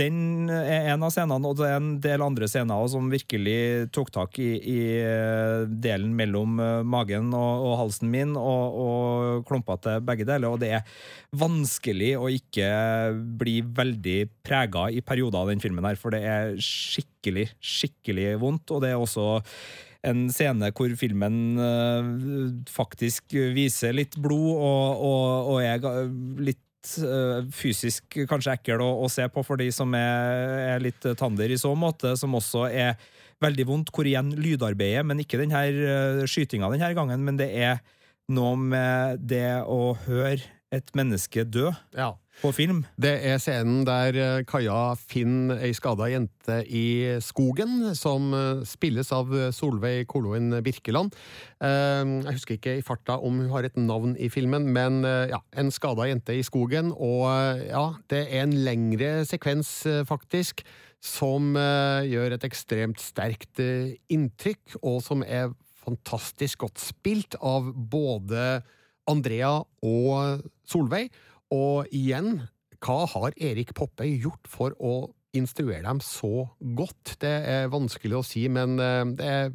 [0.00, 4.12] den er en av scenene, og det er en del andre scener som virkelig tok
[4.14, 9.78] tak i, i eh, delen mellom eh, magen og, og halsen min, og, og klumpa
[9.84, 10.50] til begge deler.
[10.50, 10.96] Og det er
[11.40, 12.70] vanskelig å ikke
[13.40, 18.74] bli veldig prega i perioder av den filmen her, for det er skikkelig, skikkelig vondt,
[18.74, 19.28] og det er også
[20.06, 22.10] en scene hvor filmen uh,
[22.70, 26.10] faktisk viser litt blod og, og, og er
[26.40, 31.04] litt uh, fysisk kanskje ekkel å, å, se på for de som er, er litt
[31.20, 32.94] tander i så måte, som også er
[33.44, 33.92] veldig vondt.
[33.94, 37.84] Hvor igjen lydarbeidet, men ikke denne uh, skytinga denne gangen, men det er
[38.30, 41.68] noe med det å høre et menneske dø.
[41.98, 42.80] Ja på film.
[43.00, 49.12] Det er scenen der eh, Kaja finner ei skada jente i skogen, som eh, spilles
[49.14, 51.14] av Solveig Koloen Birkeland.
[51.60, 55.40] Eh, jeg husker ikke i farta om hun har et navn i filmen, men ja,
[55.60, 56.94] en skada jente i skogen.
[56.96, 57.28] Og
[57.68, 59.72] ja, det er en lengre sekvens,
[60.08, 60.64] faktisk,
[61.04, 63.60] som gjør et ekstremt sterkt
[64.12, 68.60] inntrykk, og som er fantastisk godt spilt av både
[69.10, 71.10] Andrea og Solveig.
[71.54, 72.44] Og igjen,
[72.80, 77.16] hva har Erik Poppe gjort for å instruere dem så godt?
[77.22, 79.50] Det er vanskelig å si, men eh, det er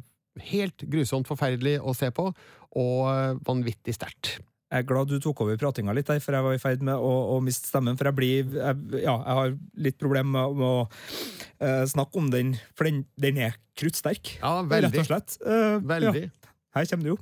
[0.52, 2.28] helt grusomt forferdelig å se på,
[2.76, 4.36] og eh, vanvittig sterkt.
[4.66, 6.98] Jeg er glad du tok over pratinga litt der, for jeg var i ferd med
[6.98, 7.94] å, å miste stemmen.
[7.98, 9.52] For jeg blir jeg, Ja, jeg har
[9.86, 14.34] litt problemer med, med, å uh, snakke om den, for den, den er kruttsterk.
[14.40, 14.90] Ja, veldig.
[14.90, 15.36] Rett og slett.
[15.38, 16.24] Uh, veldig.
[16.26, 17.18] Ja, her kommer det jo.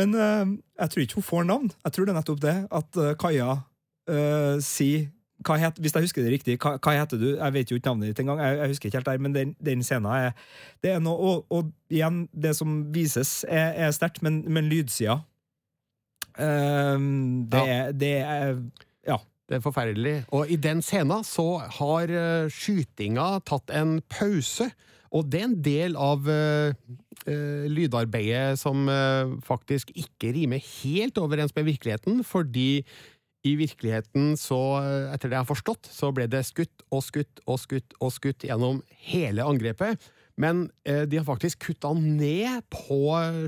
[0.00, 1.70] Men uh, jeg tror ikke hun får navn.
[1.84, 3.50] Jeg tror det er nettopp det at Kaja
[4.08, 5.08] uh, si
[5.46, 7.28] het, Hvis jeg husker det riktig, hva, hva, heter du?
[7.36, 8.40] Jeg vet jo ikke navnet ditt engang.
[8.40, 10.32] Jeg, jeg husker ikke helt der, men den, den scenen er,
[10.82, 15.20] det er noe, og, og, igjen, det som vises, er, er sterkt, men, men lydsida
[16.40, 16.98] uh,
[17.52, 17.92] det, ja.
[17.92, 18.60] det er
[19.06, 19.22] Ja.
[19.46, 20.24] Det er forferdelig.
[20.34, 24.66] Og i den scenen så har uh, skytinga tatt en pause.
[25.14, 26.74] Og det er en del av uh,
[27.28, 32.82] uh, lydarbeidet som uh, faktisk ikke rimer helt overens med virkeligheten, fordi
[33.46, 34.58] i virkeligheten, så,
[35.12, 38.46] etter det jeg har forstått, så ble det skutt og skutt og skutt og skutt
[38.48, 40.00] gjennom hele angrepet.
[40.40, 42.98] Men eh, de har faktisk kutta ned på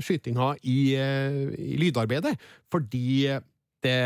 [0.05, 2.33] skytinga i, eh, i lydarbeidet,
[2.71, 3.35] fordi
[3.85, 3.99] det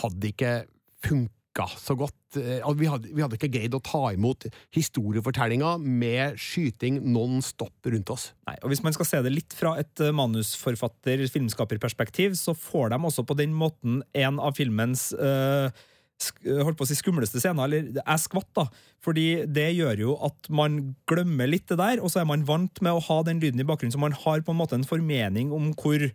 [0.00, 0.54] hadde ikke
[1.04, 2.36] funka funka så godt.
[2.36, 7.72] Eh, vi hadde, vi hadde ikke greid å ta imot historiefortellinga med skyting non stop
[7.84, 8.32] rundt oss.
[8.46, 12.90] Nei, og Hvis man skal se det litt fra et eh, manusforfatter, filmskaperperspektiv, så får
[12.90, 15.70] de også på den måten en av filmens øh,
[16.44, 18.66] holdt på å si skumleste scener, eller jeg skvatt, da.
[19.02, 22.82] Fordi det gjør jo at man glemmer litt det der, og så er man vant
[22.84, 25.50] med å ha den lyden i bakgrunnen, så man har på en måte en formening
[25.56, 26.10] om hvor øh,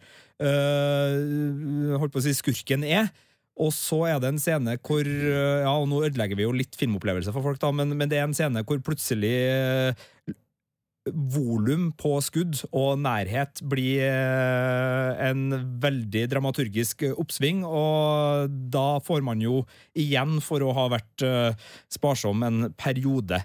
[1.98, 3.10] holdt på å si skurken er.
[3.56, 7.32] Og så er det en scene hvor Ja, og nå ødelegger vi jo litt filmopplevelse
[7.36, 10.06] for folk, da, men, men det er en scene hvor plutselig eh,
[11.14, 19.44] volum på skudd og nærhet blir eh, en veldig dramaturgisk oppsving, og da får man
[19.44, 19.62] jo
[19.94, 23.44] igjen for å ha vært eh, sparsom en periode.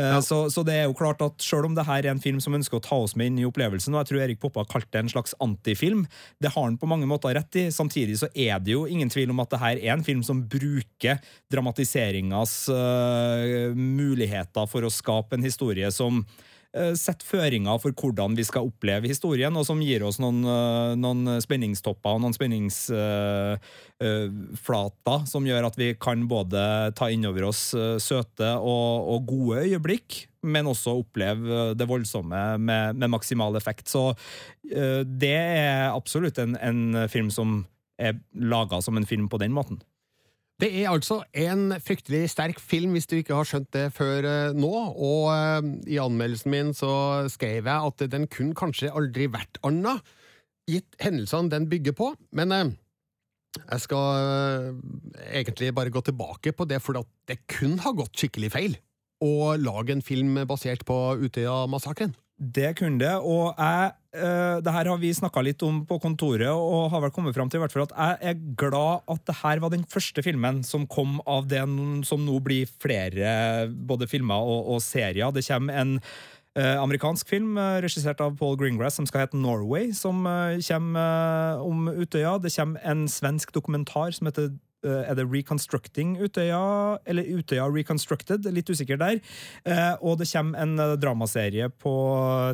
[0.00, 0.20] Eh, ja.
[0.24, 2.56] Så, så, det er jo klart at selv om det her er en film som
[2.56, 5.02] ønsker å ta oss med inn i opplevelsen, og jeg tror Erik Poppa kalte det
[5.04, 6.06] en slags antifilm,
[6.40, 7.66] det har han på mange måter rett i.
[7.74, 10.40] Samtidig så er det jo ingen tvil om at det her er en film som
[10.48, 11.20] bruker
[11.52, 16.22] dramatiseringas uh, muligheter for å skape en historie som
[16.72, 20.94] Eh, sette føringer for hvordan vi skal oppleve historien, og som gir oss noen, eh,
[20.96, 27.50] noen spenningstopper og noen spenningsflater eh, som gjør at vi kan både ta inn over
[27.50, 33.92] oss søte og, og gode øyeblikk, men også oppleve det voldsomme med, med maksimal effekt.
[33.92, 34.16] Så
[34.64, 37.66] det er absolutt en, en film som
[38.00, 39.78] er laga som en film på den måten.
[40.62, 44.52] Det er altså en fryktelig sterk film, hvis du ikke har skjønt det før eh,
[44.54, 44.70] nå.
[44.94, 46.92] Og eh, i anmeldelsen min så
[47.32, 49.96] skrev jeg at den kunne kanskje aldri vært anna,
[50.70, 52.12] gitt hendelsene den bygger på.
[52.38, 52.70] Men eh,
[53.58, 54.78] jeg skal
[55.32, 58.78] egentlig bare gå tilbake på det, for det kunne ha gått skikkelig feil
[59.22, 60.96] å lage en film basert på
[61.26, 62.14] Utøya-massakren.
[62.42, 66.50] Det kunne det, og jeg uh, det her har vi snakka litt om på kontoret,
[66.50, 69.36] og har vel kommet fram til i hvert fall at jeg er glad at det
[69.44, 71.62] her var den første filmen som kom av det
[72.08, 75.30] som nå blir flere både filmer og, og serier.
[75.30, 75.94] Det kommer en
[76.58, 80.26] uh, amerikansk film uh, regissert av Paul Greengrass som skal hete Norway, som
[80.66, 82.40] kommer om Utøya.
[82.42, 84.50] Det kommer en svensk dokumentar som heter
[84.82, 88.46] Er det Reconstructing Utøya, eller Utøya Reconstructed?
[88.50, 89.20] Litt usikker der.
[89.64, 91.92] Eh, og det kommer en eh, dramaserie på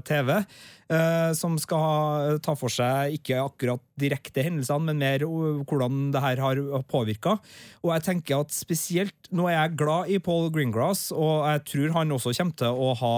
[0.08, 6.22] TV eh, som skal ta for seg ikke akkurat direkte hendelsene, men mer hvordan det
[6.24, 6.60] her har
[6.90, 7.38] påvirka.
[7.84, 11.90] Og jeg tenker at spesielt Nå er jeg glad i Paul Greengrass, og jeg tror
[11.98, 13.16] han også kommer til å ha,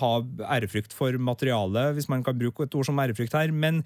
[0.00, 0.12] ha
[0.56, 3.52] ærefrykt for materialet, hvis man kan bruke et ord som ærefrykt her.
[3.52, 3.82] men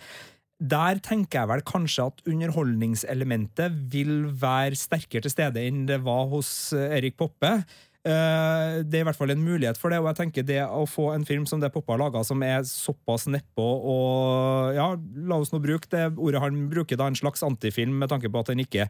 [0.65, 6.31] der tenker jeg vel kanskje at underholdningselementet vil være sterkere til stede enn det var
[6.33, 7.59] hos eh, Erik Poppe.
[8.05, 10.83] Eh, Det er i hvert fall en mulighet for det, og jeg tenker det å
[10.85, 14.91] få en film som det Poppa har laga, som er såpass nedpå og Ja,
[15.29, 18.43] la oss nå bruke det ordet han bruker, da, en slags antifilm, med tanke på
[18.43, 18.89] at han ikke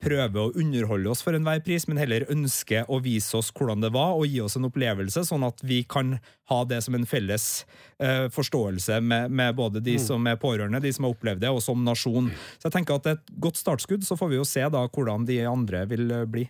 [0.00, 3.92] prøver å underholde oss for enhver pris, men heller ønsker å vise oss hvordan det
[3.92, 6.16] var, og gi oss en opplevelse, sånn at vi kan
[6.52, 7.64] ha det som en felles
[8.02, 11.62] uh, forståelse med, med både de som er pårørende, de som har opplevd det, og
[11.64, 12.30] som nasjon.
[12.58, 15.40] Så jeg tenker at et godt startskudd, så får vi jo se da hvordan de
[15.48, 16.48] andre vil eh, bli.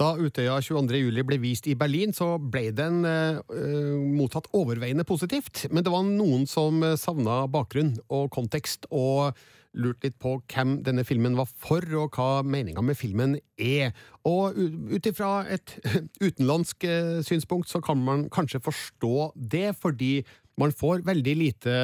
[0.00, 0.98] Da Utøya 22.
[1.04, 5.68] juli ble vist i Berlin, så ble den eh, eh, mottatt overveiende positivt.
[5.70, 9.38] Men det var noen som eh, savna bakgrunn og kontekst, og
[9.78, 13.94] lurte litt på hvem denne filmen var for, og hva meninga med filmen er.
[14.26, 15.76] Og ut ifra et
[16.26, 20.24] utenlandsk eh, synspunkt så kan man kanskje forstå det, fordi
[20.58, 21.74] man får veldig lite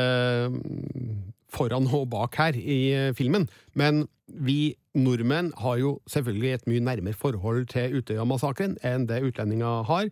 [0.51, 1.14] mm,
[1.52, 6.84] foran og bak her i eh, filmen, men vi nordmenn har jo selvfølgelig et mye
[6.86, 10.10] nærmere forhold til Utøya-massakren enn det utlendinger har.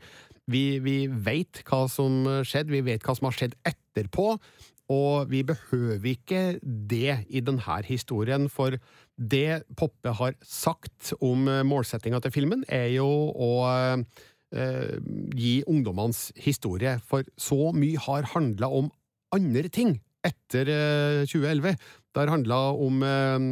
[0.51, 4.35] Vi, vi vet hva som skjedde, vi vet hva som har skjedd etterpå,
[4.88, 8.79] og vi behøver ikke det i denne historien, for
[9.18, 14.96] det Poppe har sagt om eh, målsettinga til filmen, er jo å eh,
[15.37, 18.92] gi ungdommenes historie, for så mye har handla om
[19.35, 19.98] andre ting
[20.29, 21.75] etter eh, 2011.
[22.14, 23.49] Det har handla om eh,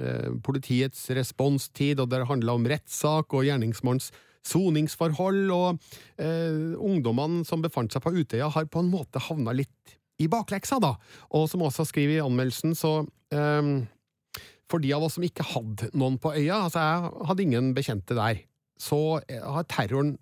[0.00, 4.10] eh, politiets responstid, og det har handla om rettssak og gjerningsmannens
[4.46, 5.80] soningsforhold, og
[6.20, 10.80] eh, ungdommene som befant seg på Utøya, har på en måte havna litt i bakleksa,
[10.82, 10.94] da.
[11.36, 13.00] Og som også skriver i anmeldelsen, så
[13.32, 13.72] eh,
[14.70, 18.14] For de av oss som ikke hadde noen på øya, altså jeg hadde ingen bekjente
[18.14, 18.44] der,
[18.80, 20.14] så eh, har terroren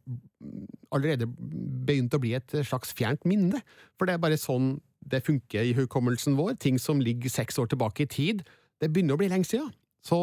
[0.94, 3.60] allerede begynt å bli et slags fjernt minne.
[3.98, 4.78] For det er bare sånn
[5.10, 6.56] det funker i hukommelsen vår.
[6.62, 8.42] Ting som ligger seks år tilbake i tid.
[8.80, 9.72] Det begynner å bli lenge siden.
[10.04, 10.18] Så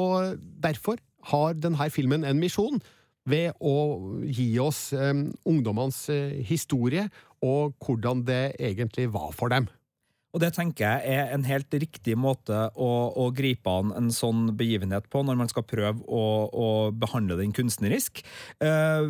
[0.64, 2.80] derfor har denne filmen en misjon
[3.26, 3.78] ved å
[4.22, 5.14] gi oss eh,
[5.50, 7.08] ungdommenes eh, historie
[7.46, 9.68] og hvordan det egentlig var for dem.
[10.36, 14.50] Og det tenker jeg er en helt riktig måte å, å gripe an en sånn
[14.60, 18.20] begivenhet på, når man skal prøve å, å behandle den kunstnerisk.
[18.60, 19.08] Uh,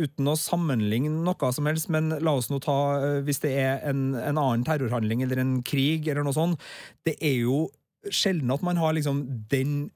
[0.00, 3.84] uten å sammenligne noe som helst, men la oss nå ta uh, Hvis det er
[3.90, 6.64] en, en annen terrorhandling eller en krig eller noe sånt,
[7.04, 7.66] det er jo
[8.08, 9.88] sjelden at man har liksom den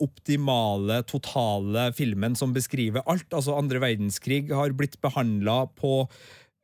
[0.00, 3.26] optimale, totale filmen som beskriver alt.
[3.28, 6.06] Altså, andre verdenskrig har blitt behandla på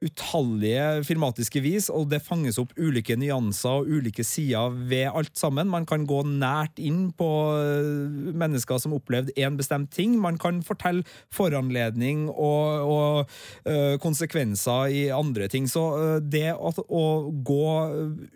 [0.05, 5.71] utallige filmatiske vis, og det fanges opp ulike nyanser og ulike sider ved alt sammen.
[5.73, 10.19] Man kan gå nært inn på øh, mennesker som opplevde en bestemt ting.
[10.21, 13.33] Man kan fortelle foranledning og, og
[13.65, 15.69] øh, konsekvenser i andre ting.
[15.71, 17.69] Så øh, det å, å gå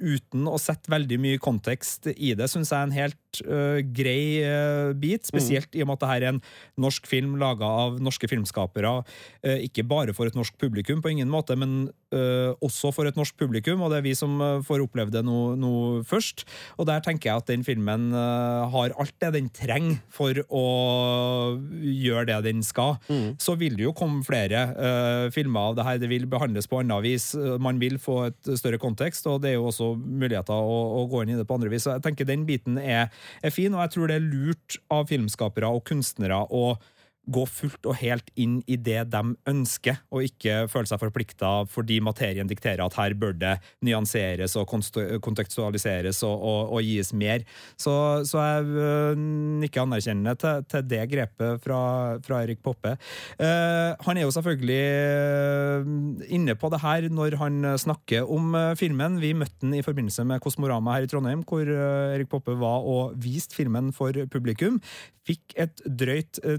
[0.00, 4.96] uten å sette veldig mye kontekst i det, syns jeg er en helt øh, grei
[4.96, 6.40] bit, spesielt i og med at dette er en
[6.80, 8.92] norsk film laga av norske filmskapere,
[9.66, 11.74] ikke bare for et norsk publikum, på ingen måte, men
[12.14, 15.22] uh, også for et norsk publikum, og det er vi som øh, får oppleve det
[15.26, 15.72] nå, nå
[16.08, 16.44] først.
[16.80, 20.64] Og der tenker jeg at den filmen uh, har alt det den trenger for å
[21.80, 22.98] gjøre det den skal.
[23.40, 26.82] Så vil det jo komme flere uh, filmer av det her, det vil behandles på
[26.82, 30.78] annet vis, man vil få et større kontekst, og det er jo også muligheter å,
[31.00, 31.86] å gå inn i det på andre vis.
[31.86, 33.10] Så jeg tenker den biten er,
[33.44, 36.74] er fin, og jeg tror det er lurt av filmskapere og kunstnere å
[37.28, 42.00] gå fullt og helt inn i det de ønsker, og ikke føle seg forplikta fordi
[42.02, 43.54] materien dikterer at her bør det
[43.84, 47.44] nyanseres og kontekstualiseres og, og, og gis mer.
[47.78, 47.92] Så,
[48.28, 49.20] så jeg øh,
[49.62, 51.82] nikker anerkjennende til, til det grepet fra,
[52.24, 52.96] fra Erik Poppe.
[53.38, 55.92] Eh, han er jo selvfølgelig øh,
[56.32, 59.20] inne på det her når han snakker om filmen.
[59.20, 63.14] Vi møtte den i forbindelse med Kosmorama her i Trondheim, hvor Erik Poppe var og
[63.20, 64.80] viste filmen for publikum.
[65.28, 66.56] Fikk et drøyt øh,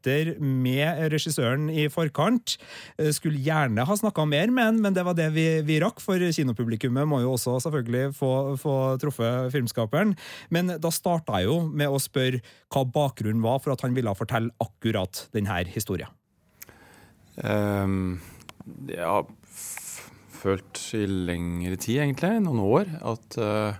[0.00, 2.56] minutter med regissøren i forkant.
[2.98, 6.00] Eh, Skulle gjerne ha snakka mer med han, men det var det vi, vi rakk,
[6.00, 10.16] for kinopublikummet må jo også selvfølgelig få, få truffet filmskaperen.
[10.50, 14.14] Men da starta jeg jo med å spørre hva bakgrunnen var for at han ville
[14.14, 16.08] fortelle akkurat denne historien.
[17.42, 18.20] Um,
[18.88, 19.26] jeg har
[20.40, 23.74] følt i lengre tid, egentlig, noen år, at uh,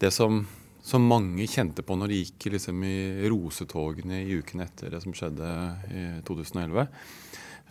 [0.00, 0.46] det som
[0.84, 2.96] som mange kjente på når de gikk liksom i
[3.32, 5.50] rosetogene i ukene etter det som skjedde
[5.88, 6.84] i 2011.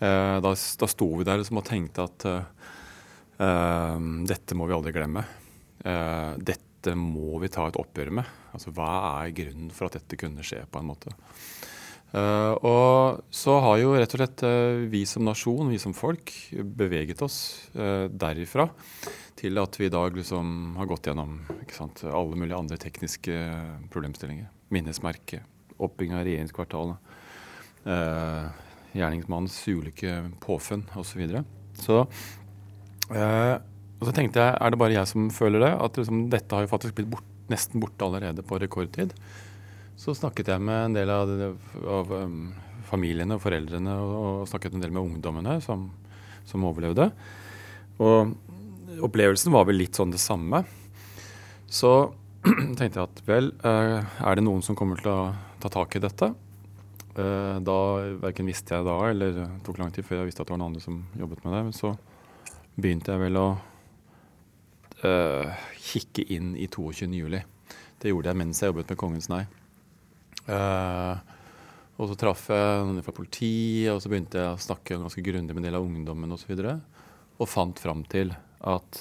[0.01, 3.99] Eh, da, da sto vi der liksom og tenkte at eh,
[4.33, 5.25] dette må vi aldri glemme.
[5.85, 8.33] Eh, dette må vi ta et oppgjør med.
[8.55, 8.89] Altså, Hva
[9.21, 11.13] er grunnen for at dette kunne skje, på en måte?
[12.13, 14.45] Uh, og så har jo rett og slett
[14.91, 16.31] vi som nasjon, vi som folk,
[16.77, 17.37] beveget oss
[17.73, 18.67] derifra
[19.43, 21.39] til at vi i dag liksom har gått gjennom
[21.73, 23.33] sant, alle mulige andre tekniske
[23.91, 24.47] problemstillinger.
[24.73, 25.41] Minnesmerke,
[25.75, 27.11] oppbygging av regjeringskvartalet,
[27.91, 28.47] eh,
[28.93, 31.25] gjerningsmannens ulike påfunn osv.
[31.27, 31.43] Så,
[31.83, 31.99] så
[33.13, 35.73] og så tenkte jeg, er det bare jeg som føler det?
[35.85, 39.13] At liksom, dette har jo faktisk blitt bort, nesten borte allerede på rekordtid.
[40.03, 41.29] Så snakket jeg med en del av,
[41.87, 42.39] av um,
[42.89, 45.85] familiene og foreldrene og, og, snakket en del med ungdommene som,
[46.49, 47.07] som overlevde.
[48.03, 48.33] Og
[49.07, 50.65] opplevelsen var vel litt sånn det samme.
[51.71, 51.93] Så
[52.77, 55.31] tenkte jeg at vel, eh, er det noen som kommer til å
[55.63, 56.33] ta tak i dette?
[57.15, 57.79] Eh, da
[58.25, 60.63] verken visste jeg da, eller det tok lang tid før jeg visste at det var
[60.65, 61.65] noen andre som jobbet med det.
[61.69, 61.95] Men så
[62.75, 63.47] begynte jeg vel å
[65.07, 67.13] uh, kikke inn i 22.
[67.15, 67.43] juli.
[68.01, 69.45] Det gjorde jeg mens jeg jobbet med Kongens nei.
[70.47, 71.15] Uh,
[72.01, 75.53] og så traff jeg noen fra politiet, og så begynte jeg å snakke ganske grundig
[75.53, 76.55] med en del av ungdommen osv.
[76.55, 78.33] Og, så og fant fram til
[78.63, 78.99] at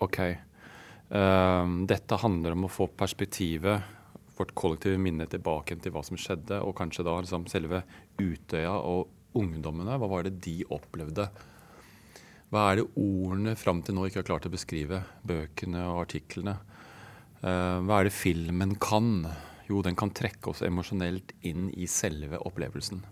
[0.00, 0.18] OK,
[1.12, 3.96] uh, dette handler om å få perspektivet,
[4.40, 7.82] vårt kollektive minne, tilbake til hva som skjedde, og kanskje da liksom selve
[8.20, 9.98] Utøya og ungdommene.
[10.00, 11.28] Hva var det de opplevde?
[12.50, 15.02] Hva er det ordene fram til nå ikke har klart å beskrive?
[15.28, 16.56] Bøkene og artiklene.
[17.44, 19.28] Uh, hva er det filmen kan?
[19.70, 23.04] Jo, den kan trekke oss emosjonelt inn i selve opplevelsen.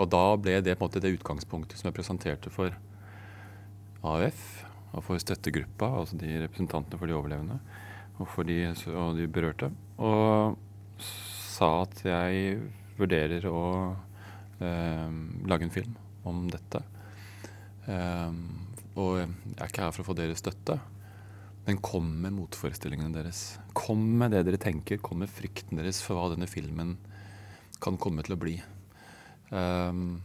[0.00, 2.72] Og da ble det på en måte det utgangspunktet som jeg presenterte for
[4.00, 4.44] AUF
[4.96, 7.58] og for støttegruppa, altså de representantene for de overlevende
[8.20, 9.70] og for de, og de berørte.
[10.00, 10.56] Og
[11.00, 12.56] sa at jeg
[12.98, 13.62] vurderer å
[14.60, 15.12] eh,
[15.48, 15.94] lage en film
[16.28, 16.82] om dette.
[17.88, 18.40] Eh,
[19.00, 20.76] og jeg er ikke her for å få deres støtte,
[21.66, 23.58] men kom med motforestillingene deres.
[23.76, 26.96] Kom med det dere tenker, kom med frykten deres for hva denne filmen
[27.80, 28.56] kan komme til å bli.
[29.50, 30.20] Um,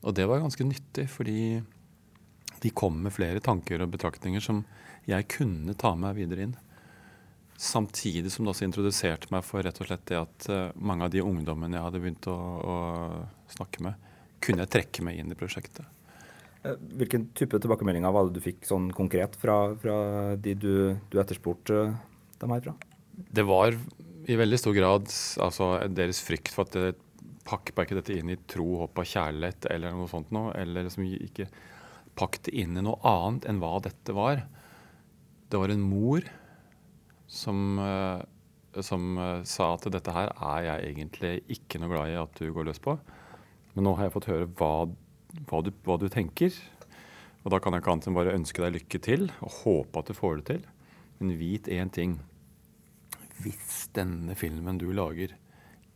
[0.00, 1.60] og det var ganske nyttig, fordi
[2.60, 4.64] de kom med flere tanker og betraktninger som
[5.08, 6.56] jeg kunne ta med videre inn.
[7.60, 11.12] Samtidig som det også introduserte meg for rett og slett det at uh, mange av
[11.12, 12.76] de ungdommene jeg hadde begynt å, å,
[13.52, 14.10] snakke med,
[14.40, 15.84] kunne jeg trekke meg inn i prosjektet.
[16.62, 19.96] Eh, hvilken type tilbakemeldinger var det du fikk sånn konkret fra, fra
[20.36, 20.72] de du,
[21.12, 21.86] du etterspurte
[22.40, 22.74] dem herfra?
[23.16, 23.76] Det var
[24.28, 25.08] i veldig stor grad
[25.40, 26.92] altså, deres frykt for at det
[27.48, 30.52] pakker bare dette inn i tro, håp og kjærlighet eller noe sånt noe.
[30.60, 31.48] Eller liksom ikke
[32.18, 34.44] pakk det inn i noe annet enn hva dette var.
[35.50, 36.26] Det var en mor
[37.30, 42.20] som, eh, som eh, sa at dette her er jeg egentlig ikke noe glad i
[42.20, 42.98] at du går løs på.
[43.74, 44.90] Men nå har jeg fått høre hva,
[45.48, 46.54] hva, du, hva du, tenker.
[47.44, 50.10] Og da kan jeg ikke annet enn bare ønske deg lykke til og håpe at
[50.10, 50.66] du får det til.
[51.20, 52.18] Men vit én ting.
[53.40, 55.32] Hvis denne filmen du lager,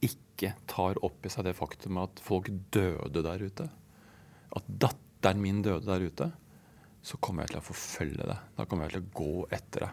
[0.04, 3.68] ikke tar opp i seg det faktum at folk døde der ute,
[4.54, 6.30] at datteren min døde der ute,
[7.04, 8.38] så kommer jeg til å forfølge det.
[8.56, 9.92] Da kommer jeg til å gå etter det.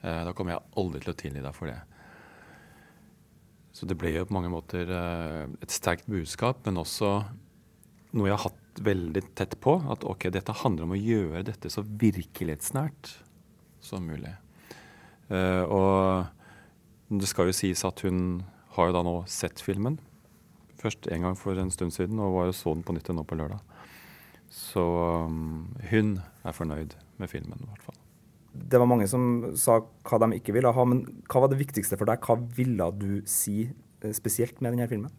[0.00, 1.80] Eh, da kommer jeg aldri til å tilgi deg for det.
[3.76, 7.12] Så det ble jo på mange måter eh, et sterkt budskap, men også
[8.16, 9.76] noe jeg har hatt veldig tett på.
[9.92, 13.14] At ok, dette handler om å gjøre dette så virkelighetsnært
[13.84, 14.32] som mulig.
[15.30, 18.42] Uh, og det skal jo sies at hun
[18.76, 19.98] har jo da nå sett filmen.
[20.80, 23.24] Først en gang for en stund siden, og var jo så den på nytt nå
[23.26, 23.60] på lørdag.
[24.50, 24.82] Så
[25.26, 27.98] um, hun er fornøyd med filmen, i hvert fall.
[28.50, 31.98] Det var mange som sa hva de ikke ville ha, men hva var det viktigste
[32.00, 32.24] for deg?
[32.24, 35.12] Hva ville du si eh, spesielt med denne filmen?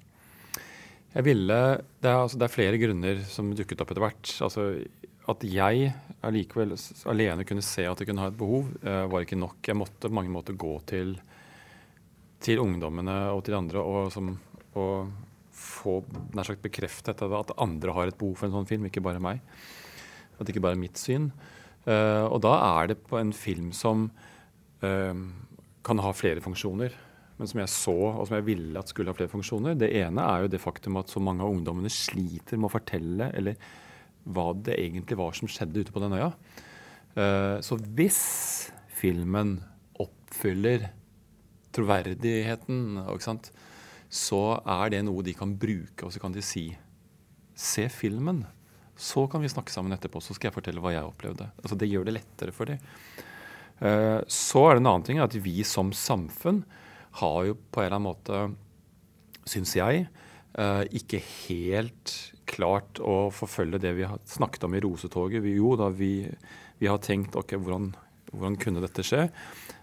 [1.12, 1.56] Jeg ville,
[2.00, 4.30] det er, altså, det er flere grunner som dukket opp etter hvert.
[4.46, 4.68] Altså,
[5.32, 5.92] at jeg
[6.26, 6.72] allikevel
[7.12, 9.60] alene kunne se at jeg kunne ha et behov, uh, var ikke nok.
[9.68, 11.18] Jeg måtte på mange måter gå til,
[12.42, 14.32] til ungdommene og til andre og, som,
[14.80, 15.12] og
[15.62, 16.00] få
[16.34, 19.44] nær sagt bekreftet at andre har et behov for en sånn film, ikke bare meg.
[20.38, 21.30] At det ikke bare er mitt syn.
[21.84, 24.08] Uh, og da er det på en film som
[24.86, 25.16] uh,
[25.84, 26.96] kan ha flere funksjoner.
[27.42, 29.74] Men som jeg så, og som jeg ville at skulle ha flere funksjoner.
[29.74, 33.32] Det ene er jo det faktum at så mange av ungdommene sliter med å fortelle
[33.34, 33.58] eller
[34.30, 36.28] hva det egentlig var som skjedde ute på den øya.
[37.18, 38.20] Uh, så hvis
[38.94, 39.56] filmen
[39.98, 40.86] oppfyller
[41.74, 43.02] troverdigheten
[44.12, 46.70] så er det noe de kan bruke, og så kan de si
[47.62, 48.46] Se filmen.
[48.98, 51.50] Så kan vi snakke sammen etterpå, så skal jeg fortelle hva jeg opplevde.
[51.62, 52.80] Altså, det gjør det lettere for dem.
[53.82, 56.64] Eh, så er det en annen ting at vi som samfunn
[57.20, 58.42] har jo på en eller annen måte,
[59.50, 60.06] syns jeg,
[60.60, 62.14] eh, ikke helt
[62.52, 65.44] klart å forfølge det vi har snakket om i Rosetoget.
[65.44, 66.28] Vi, jo da vi,
[66.80, 67.92] vi har tenkt ok, hvordan,
[68.32, 69.28] hvordan, kunne dette skje,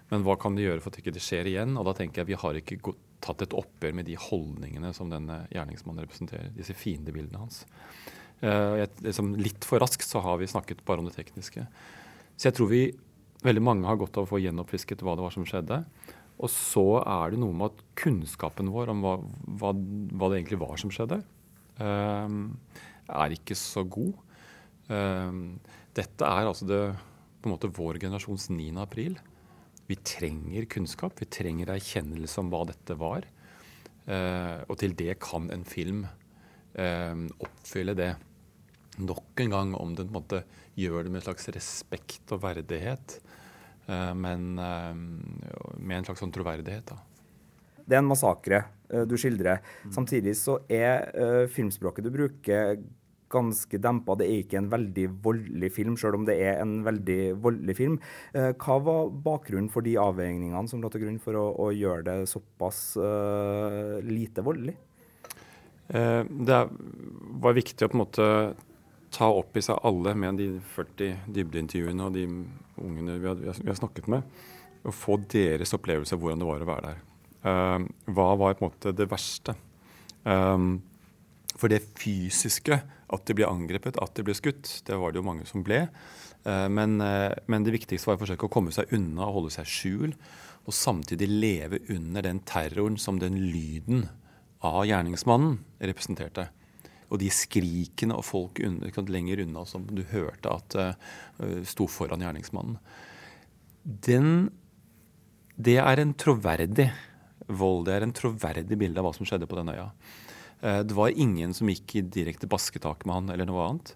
[0.09, 1.77] men hva kan det gjøre for at ikke det ikke skjer igjen?
[1.77, 5.43] Og da tenker jeg vi har ikke tatt et oppgjør med de holdningene som denne
[5.53, 6.53] gjerningsmannen representerer.
[6.55, 7.61] Disse fiendebildene hans.
[8.39, 11.65] Uh, liksom, litt for raskt så har vi snakket bare om det tekniske.
[12.39, 12.85] Så jeg tror vi,
[13.43, 15.81] veldig mange har godt av å få gjenoppfrisket hva det var som skjedde.
[16.39, 19.15] Og så er det noe med at kunnskapen vår om hva,
[19.59, 21.19] hva, hva det egentlig var som skjedde,
[21.81, 22.37] uh,
[23.09, 24.13] er ikke så god.
[24.87, 25.57] Uh,
[25.97, 26.79] dette er altså det,
[27.39, 28.69] på en måte vår generasjons 9.
[28.79, 29.19] april.
[29.89, 33.27] Vi trenger kunnskap, vi trenger erkjennelse om hva dette var.
[34.07, 36.07] Uh, og til det kan en film
[36.79, 38.13] oppfylle det
[39.01, 40.39] nok en gang om den på en måte
[40.79, 43.17] gjør det med en slags respekt og verdighet,
[44.15, 44.93] men uh,
[45.79, 46.91] med en slags sånn troverdighet.
[46.91, 47.83] da.
[47.85, 48.63] Det er en massakre
[48.93, 49.63] uh, du skildrer.
[49.85, 49.93] Mm.
[49.97, 52.79] Samtidig så er filmspråket du bruker,
[53.29, 54.15] ganske dempa.
[54.17, 57.99] Det er ikke en veldig voldelig film, selv om det er en veldig voldelig film.
[58.33, 62.15] hva var bakgrunnen for de avveiningene som lå til grunn for å, å gjøre det
[62.31, 62.97] såpass
[64.07, 64.73] lite voldelig?
[65.89, 66.57] det
[67.41, 68.25] var viktig å på en måte
[69.13, 72.25] ta opp i seg alle med de 40 dybdeintervjuene og de
[72.85, 74.27] ungene vi har, vi har, snakket med,
[74.83, 77.01] og få deres opplevelse av hvordan det var å være der.
[77.39, 79.55] Uh, hva var på en måte det verste?
[80.23, 80.79] Um,
[81.59, 85.27] for det fysiske, at de ble angrepet, at de ble skutt, det var det jo
[85.27, 85.85] mange som ble.
[86.45, 89.55] Uh, men, uh, men, det viktigste var å forsøke å komme seg unna og holde
[89.57, 90.15] seg skjul.
[90.67, 94.07] Og samtidig leve under den terroren som den lyden
[94.65, 96.49] av gjerningsmannen representerte
[97.09, 102.21] og de skrikene og folk under, lenger unna som du hørte at uh, sto foran
[102.21, 102.77] gjerningsmannen.
[103.83, 104.49] Den,
[105.57, 106.89] det er en troverdig
[107.49, 107.87] vold.
[107.87, 109.89] Det er en troverdig bilde av hva som skjedde på den øya.
[110.61, 113.95] Uh, det var ingen som gikk i direkte basketak med han eller noe annet.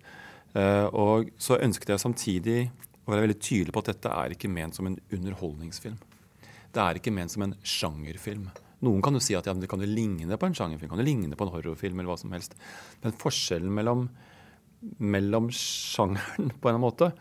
[0.58, 2.60] Uh, og så ønsket jeg samtidig
[3.04, 6.00] å være veldig tydelig på at dette er ikke ment som en underholdningsfilm.
[6.74, 8.48] Det er ikke ment som en sjangerfilm.
[8.84, 11.08] Noen kan jo si at ja, det kan jo ligne på en sjangerfilm, kan jo
[11.08, 12.58] ligne på en horrorfilm eller hva som helst.
[13.04, 14.08] Men forskjellen mellom,
[15.00, 17.14] mellom sjangeren på en måte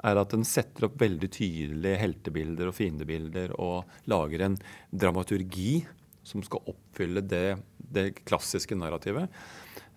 [0.00, 4.56] er at den setter opp veldig tydelige heltebilder og fiendebilder og lager en
[4.88, 5.82] dramaturgi
[6.26, 9.28] som skal oppfylle det, det klassiske narrativet.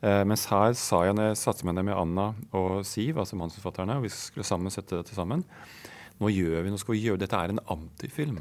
[0.04, 4.00] Eh, mens her sa jeg jeg satte meg ned med Anna og Siv, altså manusforfatterne,
[4.00, 5.46] og vi skulle sammen sette dette sammen
[6.20, 8.38] Nå gjør vi, nå skal vi gjøre, Dette er en antifilm.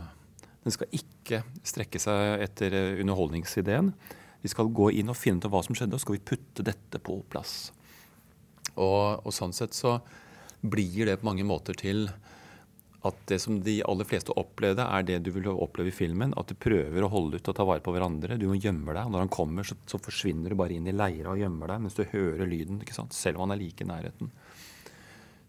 [0.62, 3.92] Den skal ikke strekke seg etter eh, underholdningsideen.
[4.42, 7.00] Vi skal gå inn og finne ut hva som skjedde, og skal vi putte dette
[7.02, 7.72] på plass.
[8.74, 9.98] Og, og, sånn sett så
[10.62, 12.06] blir det på mange måter til
[13.02, 16.34] at det som de aller fleste opplevde, er det du vil oppleve i filmen.
[16.38, 18.38] At du prøver å holde ut og ta vare på hverandre.
[18.38, 19.02] Du må gjemme deg.
[19.02, 21.82] og Når han kommer, så, så forsvinner du bare inn i leira og gjemmer deg
[21.82, 23.16] mens du hører lyden, ikke sant?
[23.16, 24.30] selv om han er like i nærheten.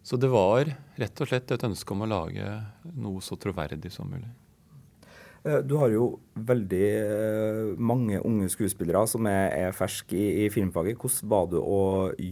[0.04, 0.66] Så det var
[0.98, 2.48] rett og slett et ønske om å lage
[2.98, 4.28] noe så troverdig som mulig.
[5.44, 6.06] Eh, du har jo
[6.48, 10.96] veldig eh, mange unge skuespillere som er, er ferske i, i, filmfaget.
[10.96, 11.80] Hvordan var det å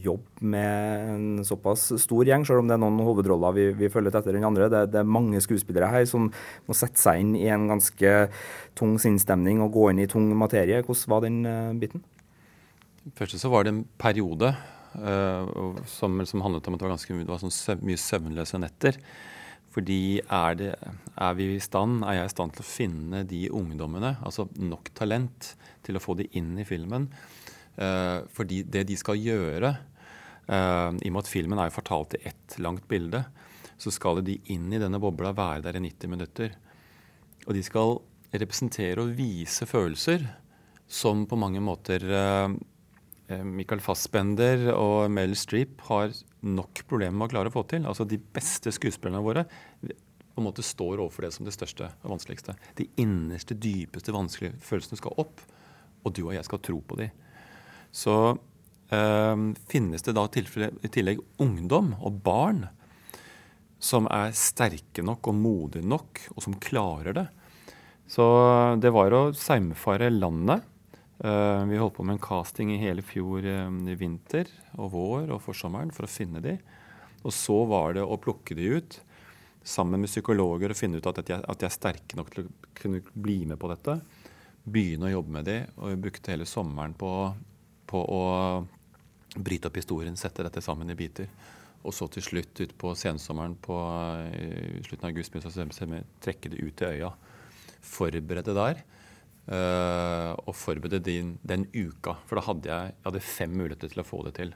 [0.07, 4.17] jobbe med en såpass stor gjeng, selv om det er noen hovedroller vi, vi følger
[4.17, 4.71] etter den andre?
[4.73, 6.31] Det, det, er mange skuespillere her som
[6.65, 8.15] må sette seg inn i en ganske
[8.79, 10.81] tung sinnsstemning og gå inn i tung materie.
[10.81, 12.07] Hvordan var den uh, biten?
[13.19, 14.55] Først så var det en periode
[14.97, 18.97] uh, som, som, handlet om at det var ganske det var sånn mye søvnløse netter.
[19.73, 20.73] Fordi er, det,
[21.17, 24.91] er, vi i stand, er jeg i stand til å finne de ungdommene, altså nok
[24.97, 25.55] talent
[25.87, 27.09] til å få de inn i filmen?
[27.79, 29.71] Uh, fordi det de skal gjøre,
[30.51, 33.25] uh, i og med at filmen er jo fortalt i ett langt bilde,
[33.81, 36.53] så skal de inn i denne bobla, være der i 90 minutter.
[37.47, 37.97] Og de skal
[38.33, 40.29] representere og vise følelser
[40.93, 42.53] som på mange måter uh,
[43.41, 46.13] Michael Fassbender og Mel Streep har
[46.43, 47.87] nok problemer med å klare å få til.
[47.89, 49.47] Altså De beste skuespillerne våre
[50.33, 52.55] på en måte står overfor det som det største og vanskeligste.
[52.79, 55.43] De innerste, dypeste, vanskelige følelsene skal opp,
[56.03, 57.13] og du og jeg skal tro på dem.
[57.93, 62.65] Så øh, finnes det da i tillegg ungdom og barn
[63.83, 67.27] som er sterke nok og modige nok, og som klarer det.
[68.09, 68.25] Så
[68.81, 70.65] det var å saumfare landet
[71.23, 75.43] vi holdt på med en casting i hele fjor um, i vinter og vår og
[75.45, 76.57] forsommeren for å finne de.
[77.23, 78.99] Og så var det å plukke de ut
[79.63, 83.43] sammen med psykologer og finne ut at, de er sterke nok til å kunne bli
[83.47, 84.01] med på dette.
[84.63, 85.59] Begynne å jobbe med de.
[85.79, 87.13] Og vi brukte hele sommeren på,
[87.87, 88.23] på å
[89.39, 91.31] bryte opp historien, sette dette sammen i biter.
[91.83, 93.77] Og så til slutt utpå sensommeren på
[94.35, 95.39] i slutten av august
[96.23, 97.13] trekke det ut i øya.
[97.83, 98.83] Forberede der.
[99.43, 102.15] Uh, og forberede den, den, uka.
[102.29, 104.53] For da hadde jeg, jeg hadde fem muligheter til å få det til.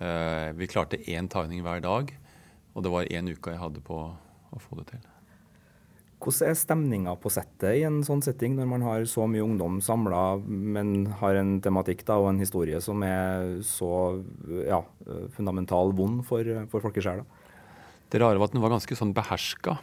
[0.00, 2.10] Uh, vi klarte én tagning hver dag,
[2.74, 5.04] og det var én uke jeg hadde på å få det til.
[6.20, 9.78] Hvordan er stemninga på settet i en sånn setting, når man har så mye ungdom
[9.80, 13.92] samla, men har en tematikk da, og en historie som er så
[14.66, 14.82] ja,
[15.38, 17.24] fundamental vond for, for folkesjela?
[18.10, 19.78] Det rare var at den var ganske sånn beherska.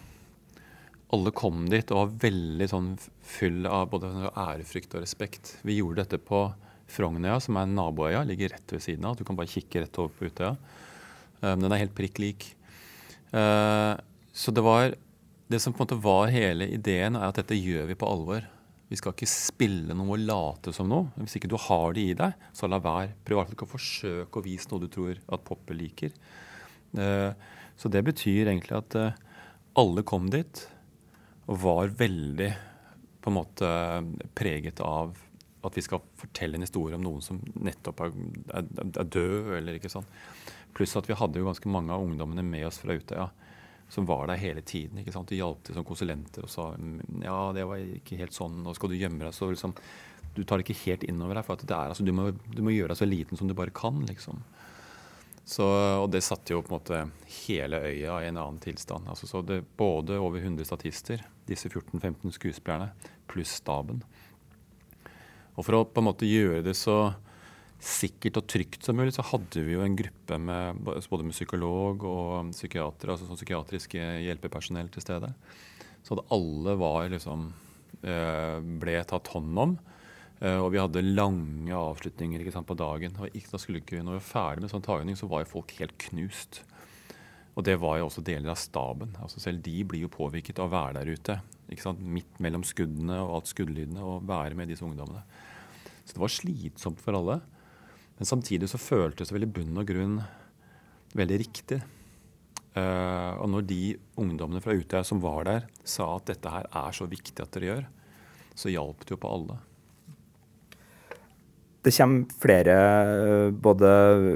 [1.16, 2.88] Alle kom dit og var veldig sånn
[3.24, 5.53] full av både ærefrykt og respekt.
[5.64, 6.41] Vi gjorde dette på
[6.91, 9.16] Frognerøya, som er naboøya, ligger rett ved siden av.
[9.16, 10.53] Du kan bare kikke rett over på Utøya.
[11.39, 12.49] Um, den er helt prikk lik.
[13.32, 13.95] Uh,
[14.36, 14.93] så det var
[15.47, 18.47] det som på en måte var hele ideen, er at dette gjør vi på alvor.
[18.88, 21.12] Vi skal ikke spille noe og late som noe.
[21.20, 23.14] Hvis ikke du har det i deg, så la være.
[23.28, 26.16] Privat kan forsøke å vise noe du tror at Poppe liker.
[26.95, 27.32] Uh,
[27.80, 29.24] så det betyr egentlig at uh,
[29.80, 30.68] alle kom dit
[31.48, 32.50] og var veldig
[33.24, 33.72] på en måte
[34.38, 35.16] preget av
[35.68, 38.14] at vi skal fortelle en historie om noen som nettopp er,
[38.60, 40.06] er, er død, eller ikke sånn.
[40.78, 43.28] Pluss at vi hadde jo ganske mange av ungdommene med oss fra Utøya.
[43.28, 43.48] Ja
[43.89, 45.00] som var der hele tiden.
[45.00, 45.30] ikke sant?
[45.30, 46.70] De hjalp til som konsulenter og sa
[47.24, 49.36] ja, det var ikke helt sånn, nå skal du gjemme deg.
[49.36, 49.76] så liksom,
[50.36, 51.45] Du tar det ikke helt innover deg.
[51.45, 53.56] for at det er, altså, du, må, du må gjøre deg så liten som du
[53.56, 54.04] bare kan.
[54.06, 54.43] liksom.
[55.48, 55.64] Så,
[56.02, 56.98] og det satte jo på en måte
[57.45, 59.08] hele øya i en annen tilstand.
[59.08, 62.89] Altså, så det Både over 100 statister, disse 14-15 skuespillerne,
[63.32, 64.02] pluss staben.
[65.56, 67.16] Og for å på en måte gjøre det så
[67.78, 72.04] sikkert og trygt som mulig, så hadde vi jo en gruppe med både med psykolog
[72.10, 75.32] og psykiater, altså sånn psykiatriske hjelpepersonell til stede.
[76.06, 77.52] Så alle var liksom
[78.02, 79.78] eh, ble tatt hånd om.
[80.38, 83.15] Eh, og vi hadde lange avslutninger sant, på dagen.
[83.17, 85.73] Og da skulle ikke, når vi var ferdig med sånn tagning, så var jo folk
[85.79, 86.61] helt knust.
[87.57, 89.15] Og det var jo også deler av staben.
[89.21, 91.39] altså Selv de blir jo påvirket av å være der ute.
[91.97, 95.23] Midt mellom skuddene og alt skuddlydene, og være med disse ungdommene.
[96.05, 97.41] Så det var slitsomt for alle.
[98.17, 100.19] Men samtidig så føltes det vel i bunn og grunn
[101.17, 101.81] veldig riktig.
[102.77, 103.81] Uh, og når de
[104.21, 107.71] ungdommene fra Utøya som var der, sa at dette her er så viktig at dere
[107.71, 107.88] gjør,
[108.57, 109.57] så hjalp det jo på alle.
[111.88, 113.89] Det kommer flere eh, både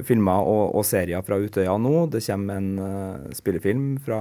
[0.08, 2.06] filmer og, og, serier fra Utøya nå.
[2.14, 4.20] Det kommer en uh, spillefilm fra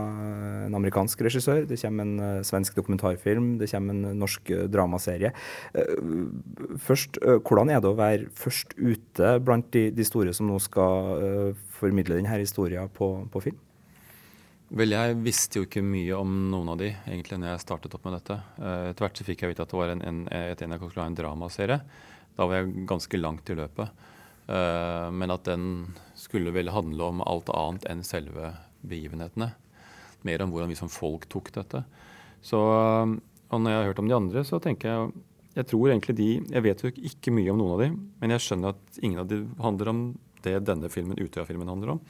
[0.67, 1.63] en amerikansk regissør.
[1.71, 3.53] Det kommer en uh, svensk dokumentarfilm.
[3.61, 5.31] Det kommer en norsk uh, dramaserie.
[6.89, 11.55] først, Hvordan er det å være først ute blant de, de store som nå skal
[11.79, 13.61] formidle denne historien på, på, film?
[14.75, 18.07] Vel, Jeg visste jo ikke mye om noen av de egentlig når jeg startet opp
[18.09, 18.43] med dette.
[18.59, 21.13] Etter hvert så fikk jeg vite at det var en, en, et NRK skulle ha
[21.13, 21.85] en dramaserie.
[22.37, 24.05] Da var jeg ganske langt i løpet.
[24.51, 25.65] Uh, men at den
[26.19, 28.53] skulle vel handle om alt annet enn selve
[28.87, 29.53] begivenhetene.
[30.27, 31.85] Mer om hvordan vi som folk tok dette.
[32.45, 35.11] Så, og når jeg har hørt om de andre, så tenker jeg
[35.57, 37.89] jeg tror egentlig de, jeg vet jo ikke mye om noen av de,
[38.23, 40.03] men jeg skjønner at ingen av de handler om
[40.45, 42.03] det denne filmen, Utøya-filmen handler om.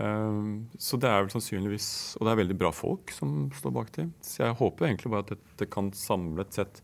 [0.00, 1.86] Uh, så det er vel sannsynligvis
[2.16, 4.14] Og det er veldig bra folk som står bak dem.
[4.24, 6.80] Så jeg håper egentlig bare at dette kan samlet sett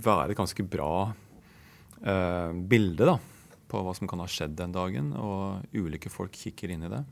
[0.00, 1.12] være ganske bra
[2.04, 3.16] eh, bilde da,
[3.70, 7.02] på hva som kan ha skjedd den dagen, og ulike folk kikker inn i det.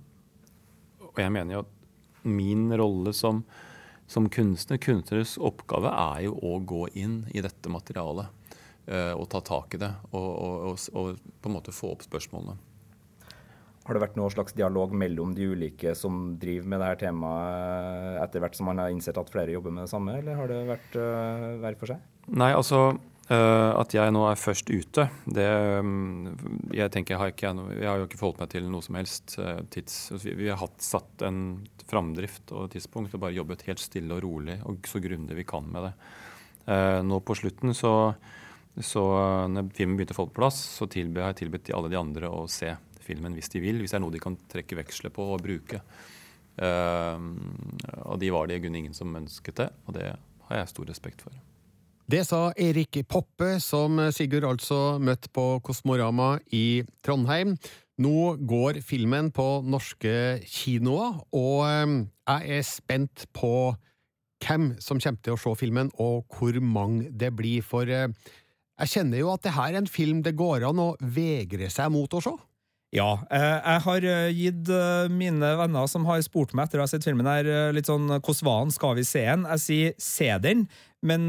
[1.09, 1.75] Og jeg mener jo at
[2.29, 3.43] min rolle som,
[4.11, 8.55] som kunstner, kunstneres oppgave, er jo å gå inn i dette materialet
[8.87, 9.93] eh, og ta tak i det.
[10.13, 12.59] Og, og, og, og, på en måte få opp spørsmålene.
[13.89, 18.43] Har det vært noen slags dialog mellom de ulike som driver med dette temaet, etter
[18.45, 20.99] hvert som man har innsett at flere jobber med det samme, eller har det vært
[21.01, 22.03] uh, hver for seg?
[22.29, 25.47] Nei, altså Uh, at jeg nå er først ute, det
[25.85, 26.31] um,
[26.73, 29.61] Jeg tenker har, ikke, jeg har jo ikke forholdt meg til noe som helst uh,
[29.69, 29.97] tids...
[30.15, 31.43] Altså, vi, har hatt satt en
[31.91, 35.69] framdrift og tidspunkt og bare jobbet helt stille og rolig og så grundig vi kan
[35.69, 35.93] med det.
[36.71, 37.93] Uh, nå på slutten så,
[38.81, 39.05] så
[39.53, 42.33] når filmen begynte å få på plass, så har jeg tilbudt til alle de andre
[42.33, 42.73] å se
[43.05, 43.83] filmen hvis de vil.
[43.83, 45.83] Hvis det er noe de kan trekke veksler på og bruke.
[46.61, 50.11] og de var det i grunnen ingen som ønsket det, og det
[50.49, 51.37] har jeg stor respekt for.
[52.09, 57.51] Det sa Erik Poppe, som Sigurd altså møtte på Kosmorama i Trondheim.
[58.01, 63.53] Nå går filmen på norske kinoer, og ehm, jeg er spent på
[64.41, 68.09] hvem som kommer til å se filmen, og hvor mange det blir, for eh,
[68.79, 71.93] jeg kjenner jo at det her er en film det går an å vegre seg
[71.93, 72.33] mot å se.
[72.97, 73.19] Ja.
[73.31, 76.89] eh, Jeg har eh, gitt eh, mine venner som har spurt meg etter å ha
[76.89, 77.45] sett filmen her,
[77.77, 79.43] litt sånn hvordan var den, skal vi se den?
[79.45, 80.63] Jeg sier se den,
[81.05, 81.29] men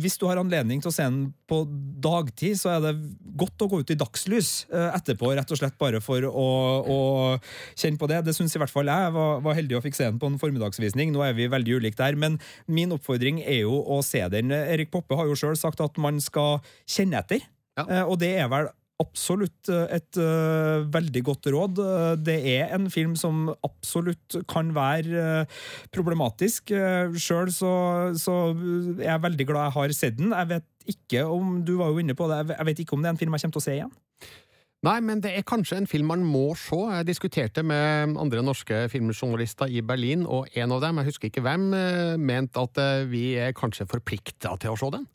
[0.00, 1.58] hvis du har anledning til å se den på
[2.00, 2.92] dagtid, så er det
[3.36, 6.46] godt å gå ut i dagslys etterpå, rett og slett bare for å,
[6.88, 7.00] å
[7.76, 8.22] kjenne på det.
[8.24, 9.10] Det syns i hvert fall jeg.
[9.12, 11.12] Var, var heldig og fikk se den på en formiddagsvisning.
[11.12, 14.54] Nå er vi veldig ulike der, men min oppfordring er jo å se den.
[14.56, 17.44] Erik Poppe har jo sjøl sagt at man skal kjenne etter,
[17.76, 18.06] Ja.
[18.06, 18.70] Og det er vel
[19.02, 21.80] absolutt eh, et uh, veldig godt råd.
[21.82, 25.64] Eh, Det er en film som absolutt kan være uh,
[25.94, 26.70] problematisk.
[26.70, 27.72] Uh, Sjøl så,
[28.20, 28.36] så
[29.00, 30.30] er jeg veldig glad jeg har sett den.
[30.36, 33.10] Jeg vet ikke om du var jo inne på det, jeg vet- ikke om det
[33.10, 33.94] er en film jeg kommer til å se igjen.
[34.84, 36.76] Nei, men det er kanskje en film man må se.
[36.76, 41.44] Jeg diskuterte med andre norske filmjournalister i Berlin, og en av dem, jeg husker ikke
[41.46, 41.70] hvem,
[42.20, 45.06] mente at vi er kanskje forplikta til å se den.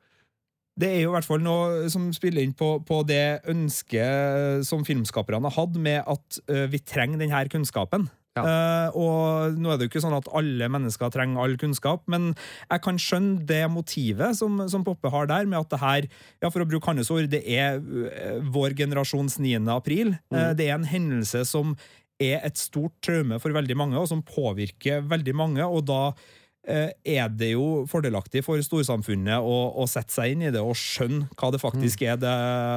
[0.80, 4.86] Det er jo i hvert fall noe som spiller inn på, på det ønsket som
[4.88, 8.08] filmskaperne har hatt med at uh, vi trenger denne kunnskapen.
[8.38, 8.44] Ja.
[8.46, 12.32] Uh, og nå er det jo ikke sånn at alle mennesker trenger all kunnskap, men
[12.70, 16.10] jeg kan skjønne det motivet som, som Poppe har der, med at det her,
[16.40, 19.64] ja, for å bruke hans ord, det er eh, vår generasjons 9.
[19.74, 20.14] april.
[20.34, 21.76] Eh, det er en hendelse som
[22.20, 26.04] er et stort traume for veldig mange, og som påvirker veldig mange, og da
[26.70, 31.30] er det jo fordelaktig for storsamfunnet å, å sette seg inn i det og skjønne
[31.40, 32.34] hva det faktisk er det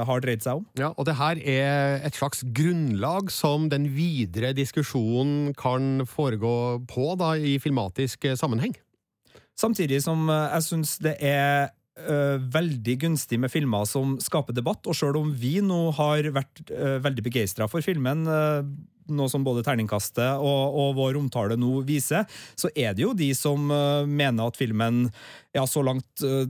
[0.08, 0.64] har dreid seg om.
[0.80, 7.12] Ja, og det her er et slags grunnlag som den videre diskusjonen kan foregå på
[7.20, 8.74] da, i filmatisk eh, sammenheng.
[9.58, 14.86] Samtidig som eh, jeg syns det er eh, veldig gunstig med filmer som skaper debatt,
[14.86, 18.62] og sjøl om vi nå har vært eh, veldig begeistra for filmen, uh,
[19.10, 22.26] noe som både terningkastet og, og vår omtale nå viser,
[22.58, 25.06] så er det jo de som uh, mener at filmen
[25.52, 26.44] ja, så langt uh,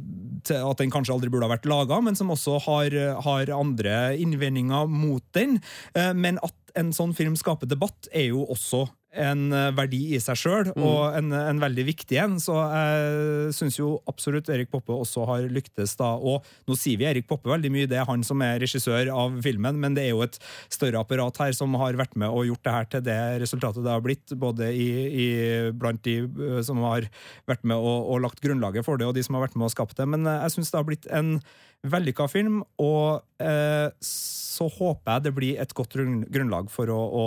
[0.58, 4.90] at den kanskje aldri burde ha vært laga, men som også har, har andre innvendinger
[4.90, 5.58] mot den.
[5.96, 10.20] Uh, men at en sånn film skaper debatt, er jo også en eh, verdi i
[10.22, 12.38] seg sjøl, og en, en veldig viktig en.
[12.40, 16.14] Så jeg syns jo absolutt Erik Poppe også har lyktes da.
[16.16, 19.38] Og nå sier vi Erik Poppe veldig mye, det er han som er regissør av
[19.44, 20.38] filmen, men det er jo et
[20.72, 23.92] større apparat her som har vært med og gjort det her til det resultatet det
[23.92, 24.88] har blitt, både i,
[25.24, 25.28] i,
[25.76, 27.08] blant de eh, som har
[27.50, 29.74] vært med og, og lagt grunnlaget for det, og de som har vært med og
[29.74, 30.08] skapt det.
[30.08, 31.36] Men eh, jeg syns det har blitt en
[31.82, 37.24] vellykka film, og eh, så håper jeg det blir et godt grunnlag for å, å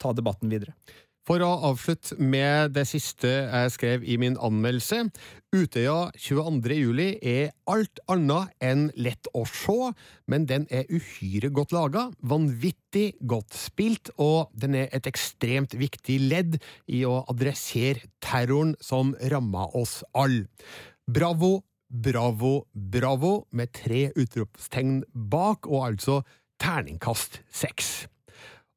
[0.00, 0.74] ta debatten videre.
[1.24, 5.06] For å avslutte med det siste jeg skrev i min anmeldelse.
[5.56, 6.76] Utøya 22.
[6.76, 9.94] juli er alt annet enn lett å se,
[10.28, 16.20] men den er uhyre godt laga, vanvittig godt spilt, og den er et ekstremt viktig
[16.26, 16.58] ledd
[16.92, 20.44] i å adressere terroren som ramma oss alle.
[21.08, 26.20] Bravo, bravo, bravo, med tre utropstegn bak, og altså
[26.60, 28.02] terningkast seks.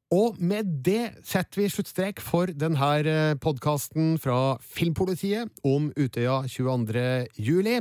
[0.08, 7.02] Og med det setter vi sluttstrek for denne podkasten fra Filmpolitiet om Utøya 22.
[7.36, 7.74] juli.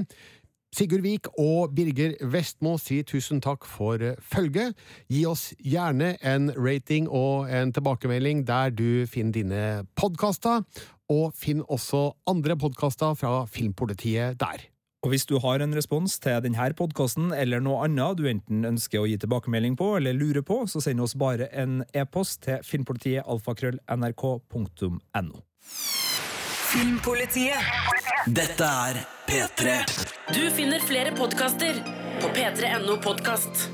[0.75, 4.75] Sigurd Vik og Birger Vestmo sier tusen takk for følget.
[5.07, 9.65] Gi oss gjerne en rating og en tilbakemelding der du finner dine
[9.95, 10.67] podkaster,
[11.07, 14.67] og finn også andre podkaster fra Filmpolitiet der.
[15.05, 19.03] Og hvis du har en respons til denne podkasten eller noe annet du enten ønsker
[19.03, 23.27] å gi tilbakemelding på eller lurer på, så send oss bare en e-post til filmpolitiet
[23.29, 25.43] alfakrøll.nrk.no.
[26.67, 27.61] Filmpolitiet.
[28.27, 28.97] Dette er
[29.29, 29.77] P3.
[30.35, 31.77] Du finner flere podkaster
[32.19, 33.69] på p3.no podkast.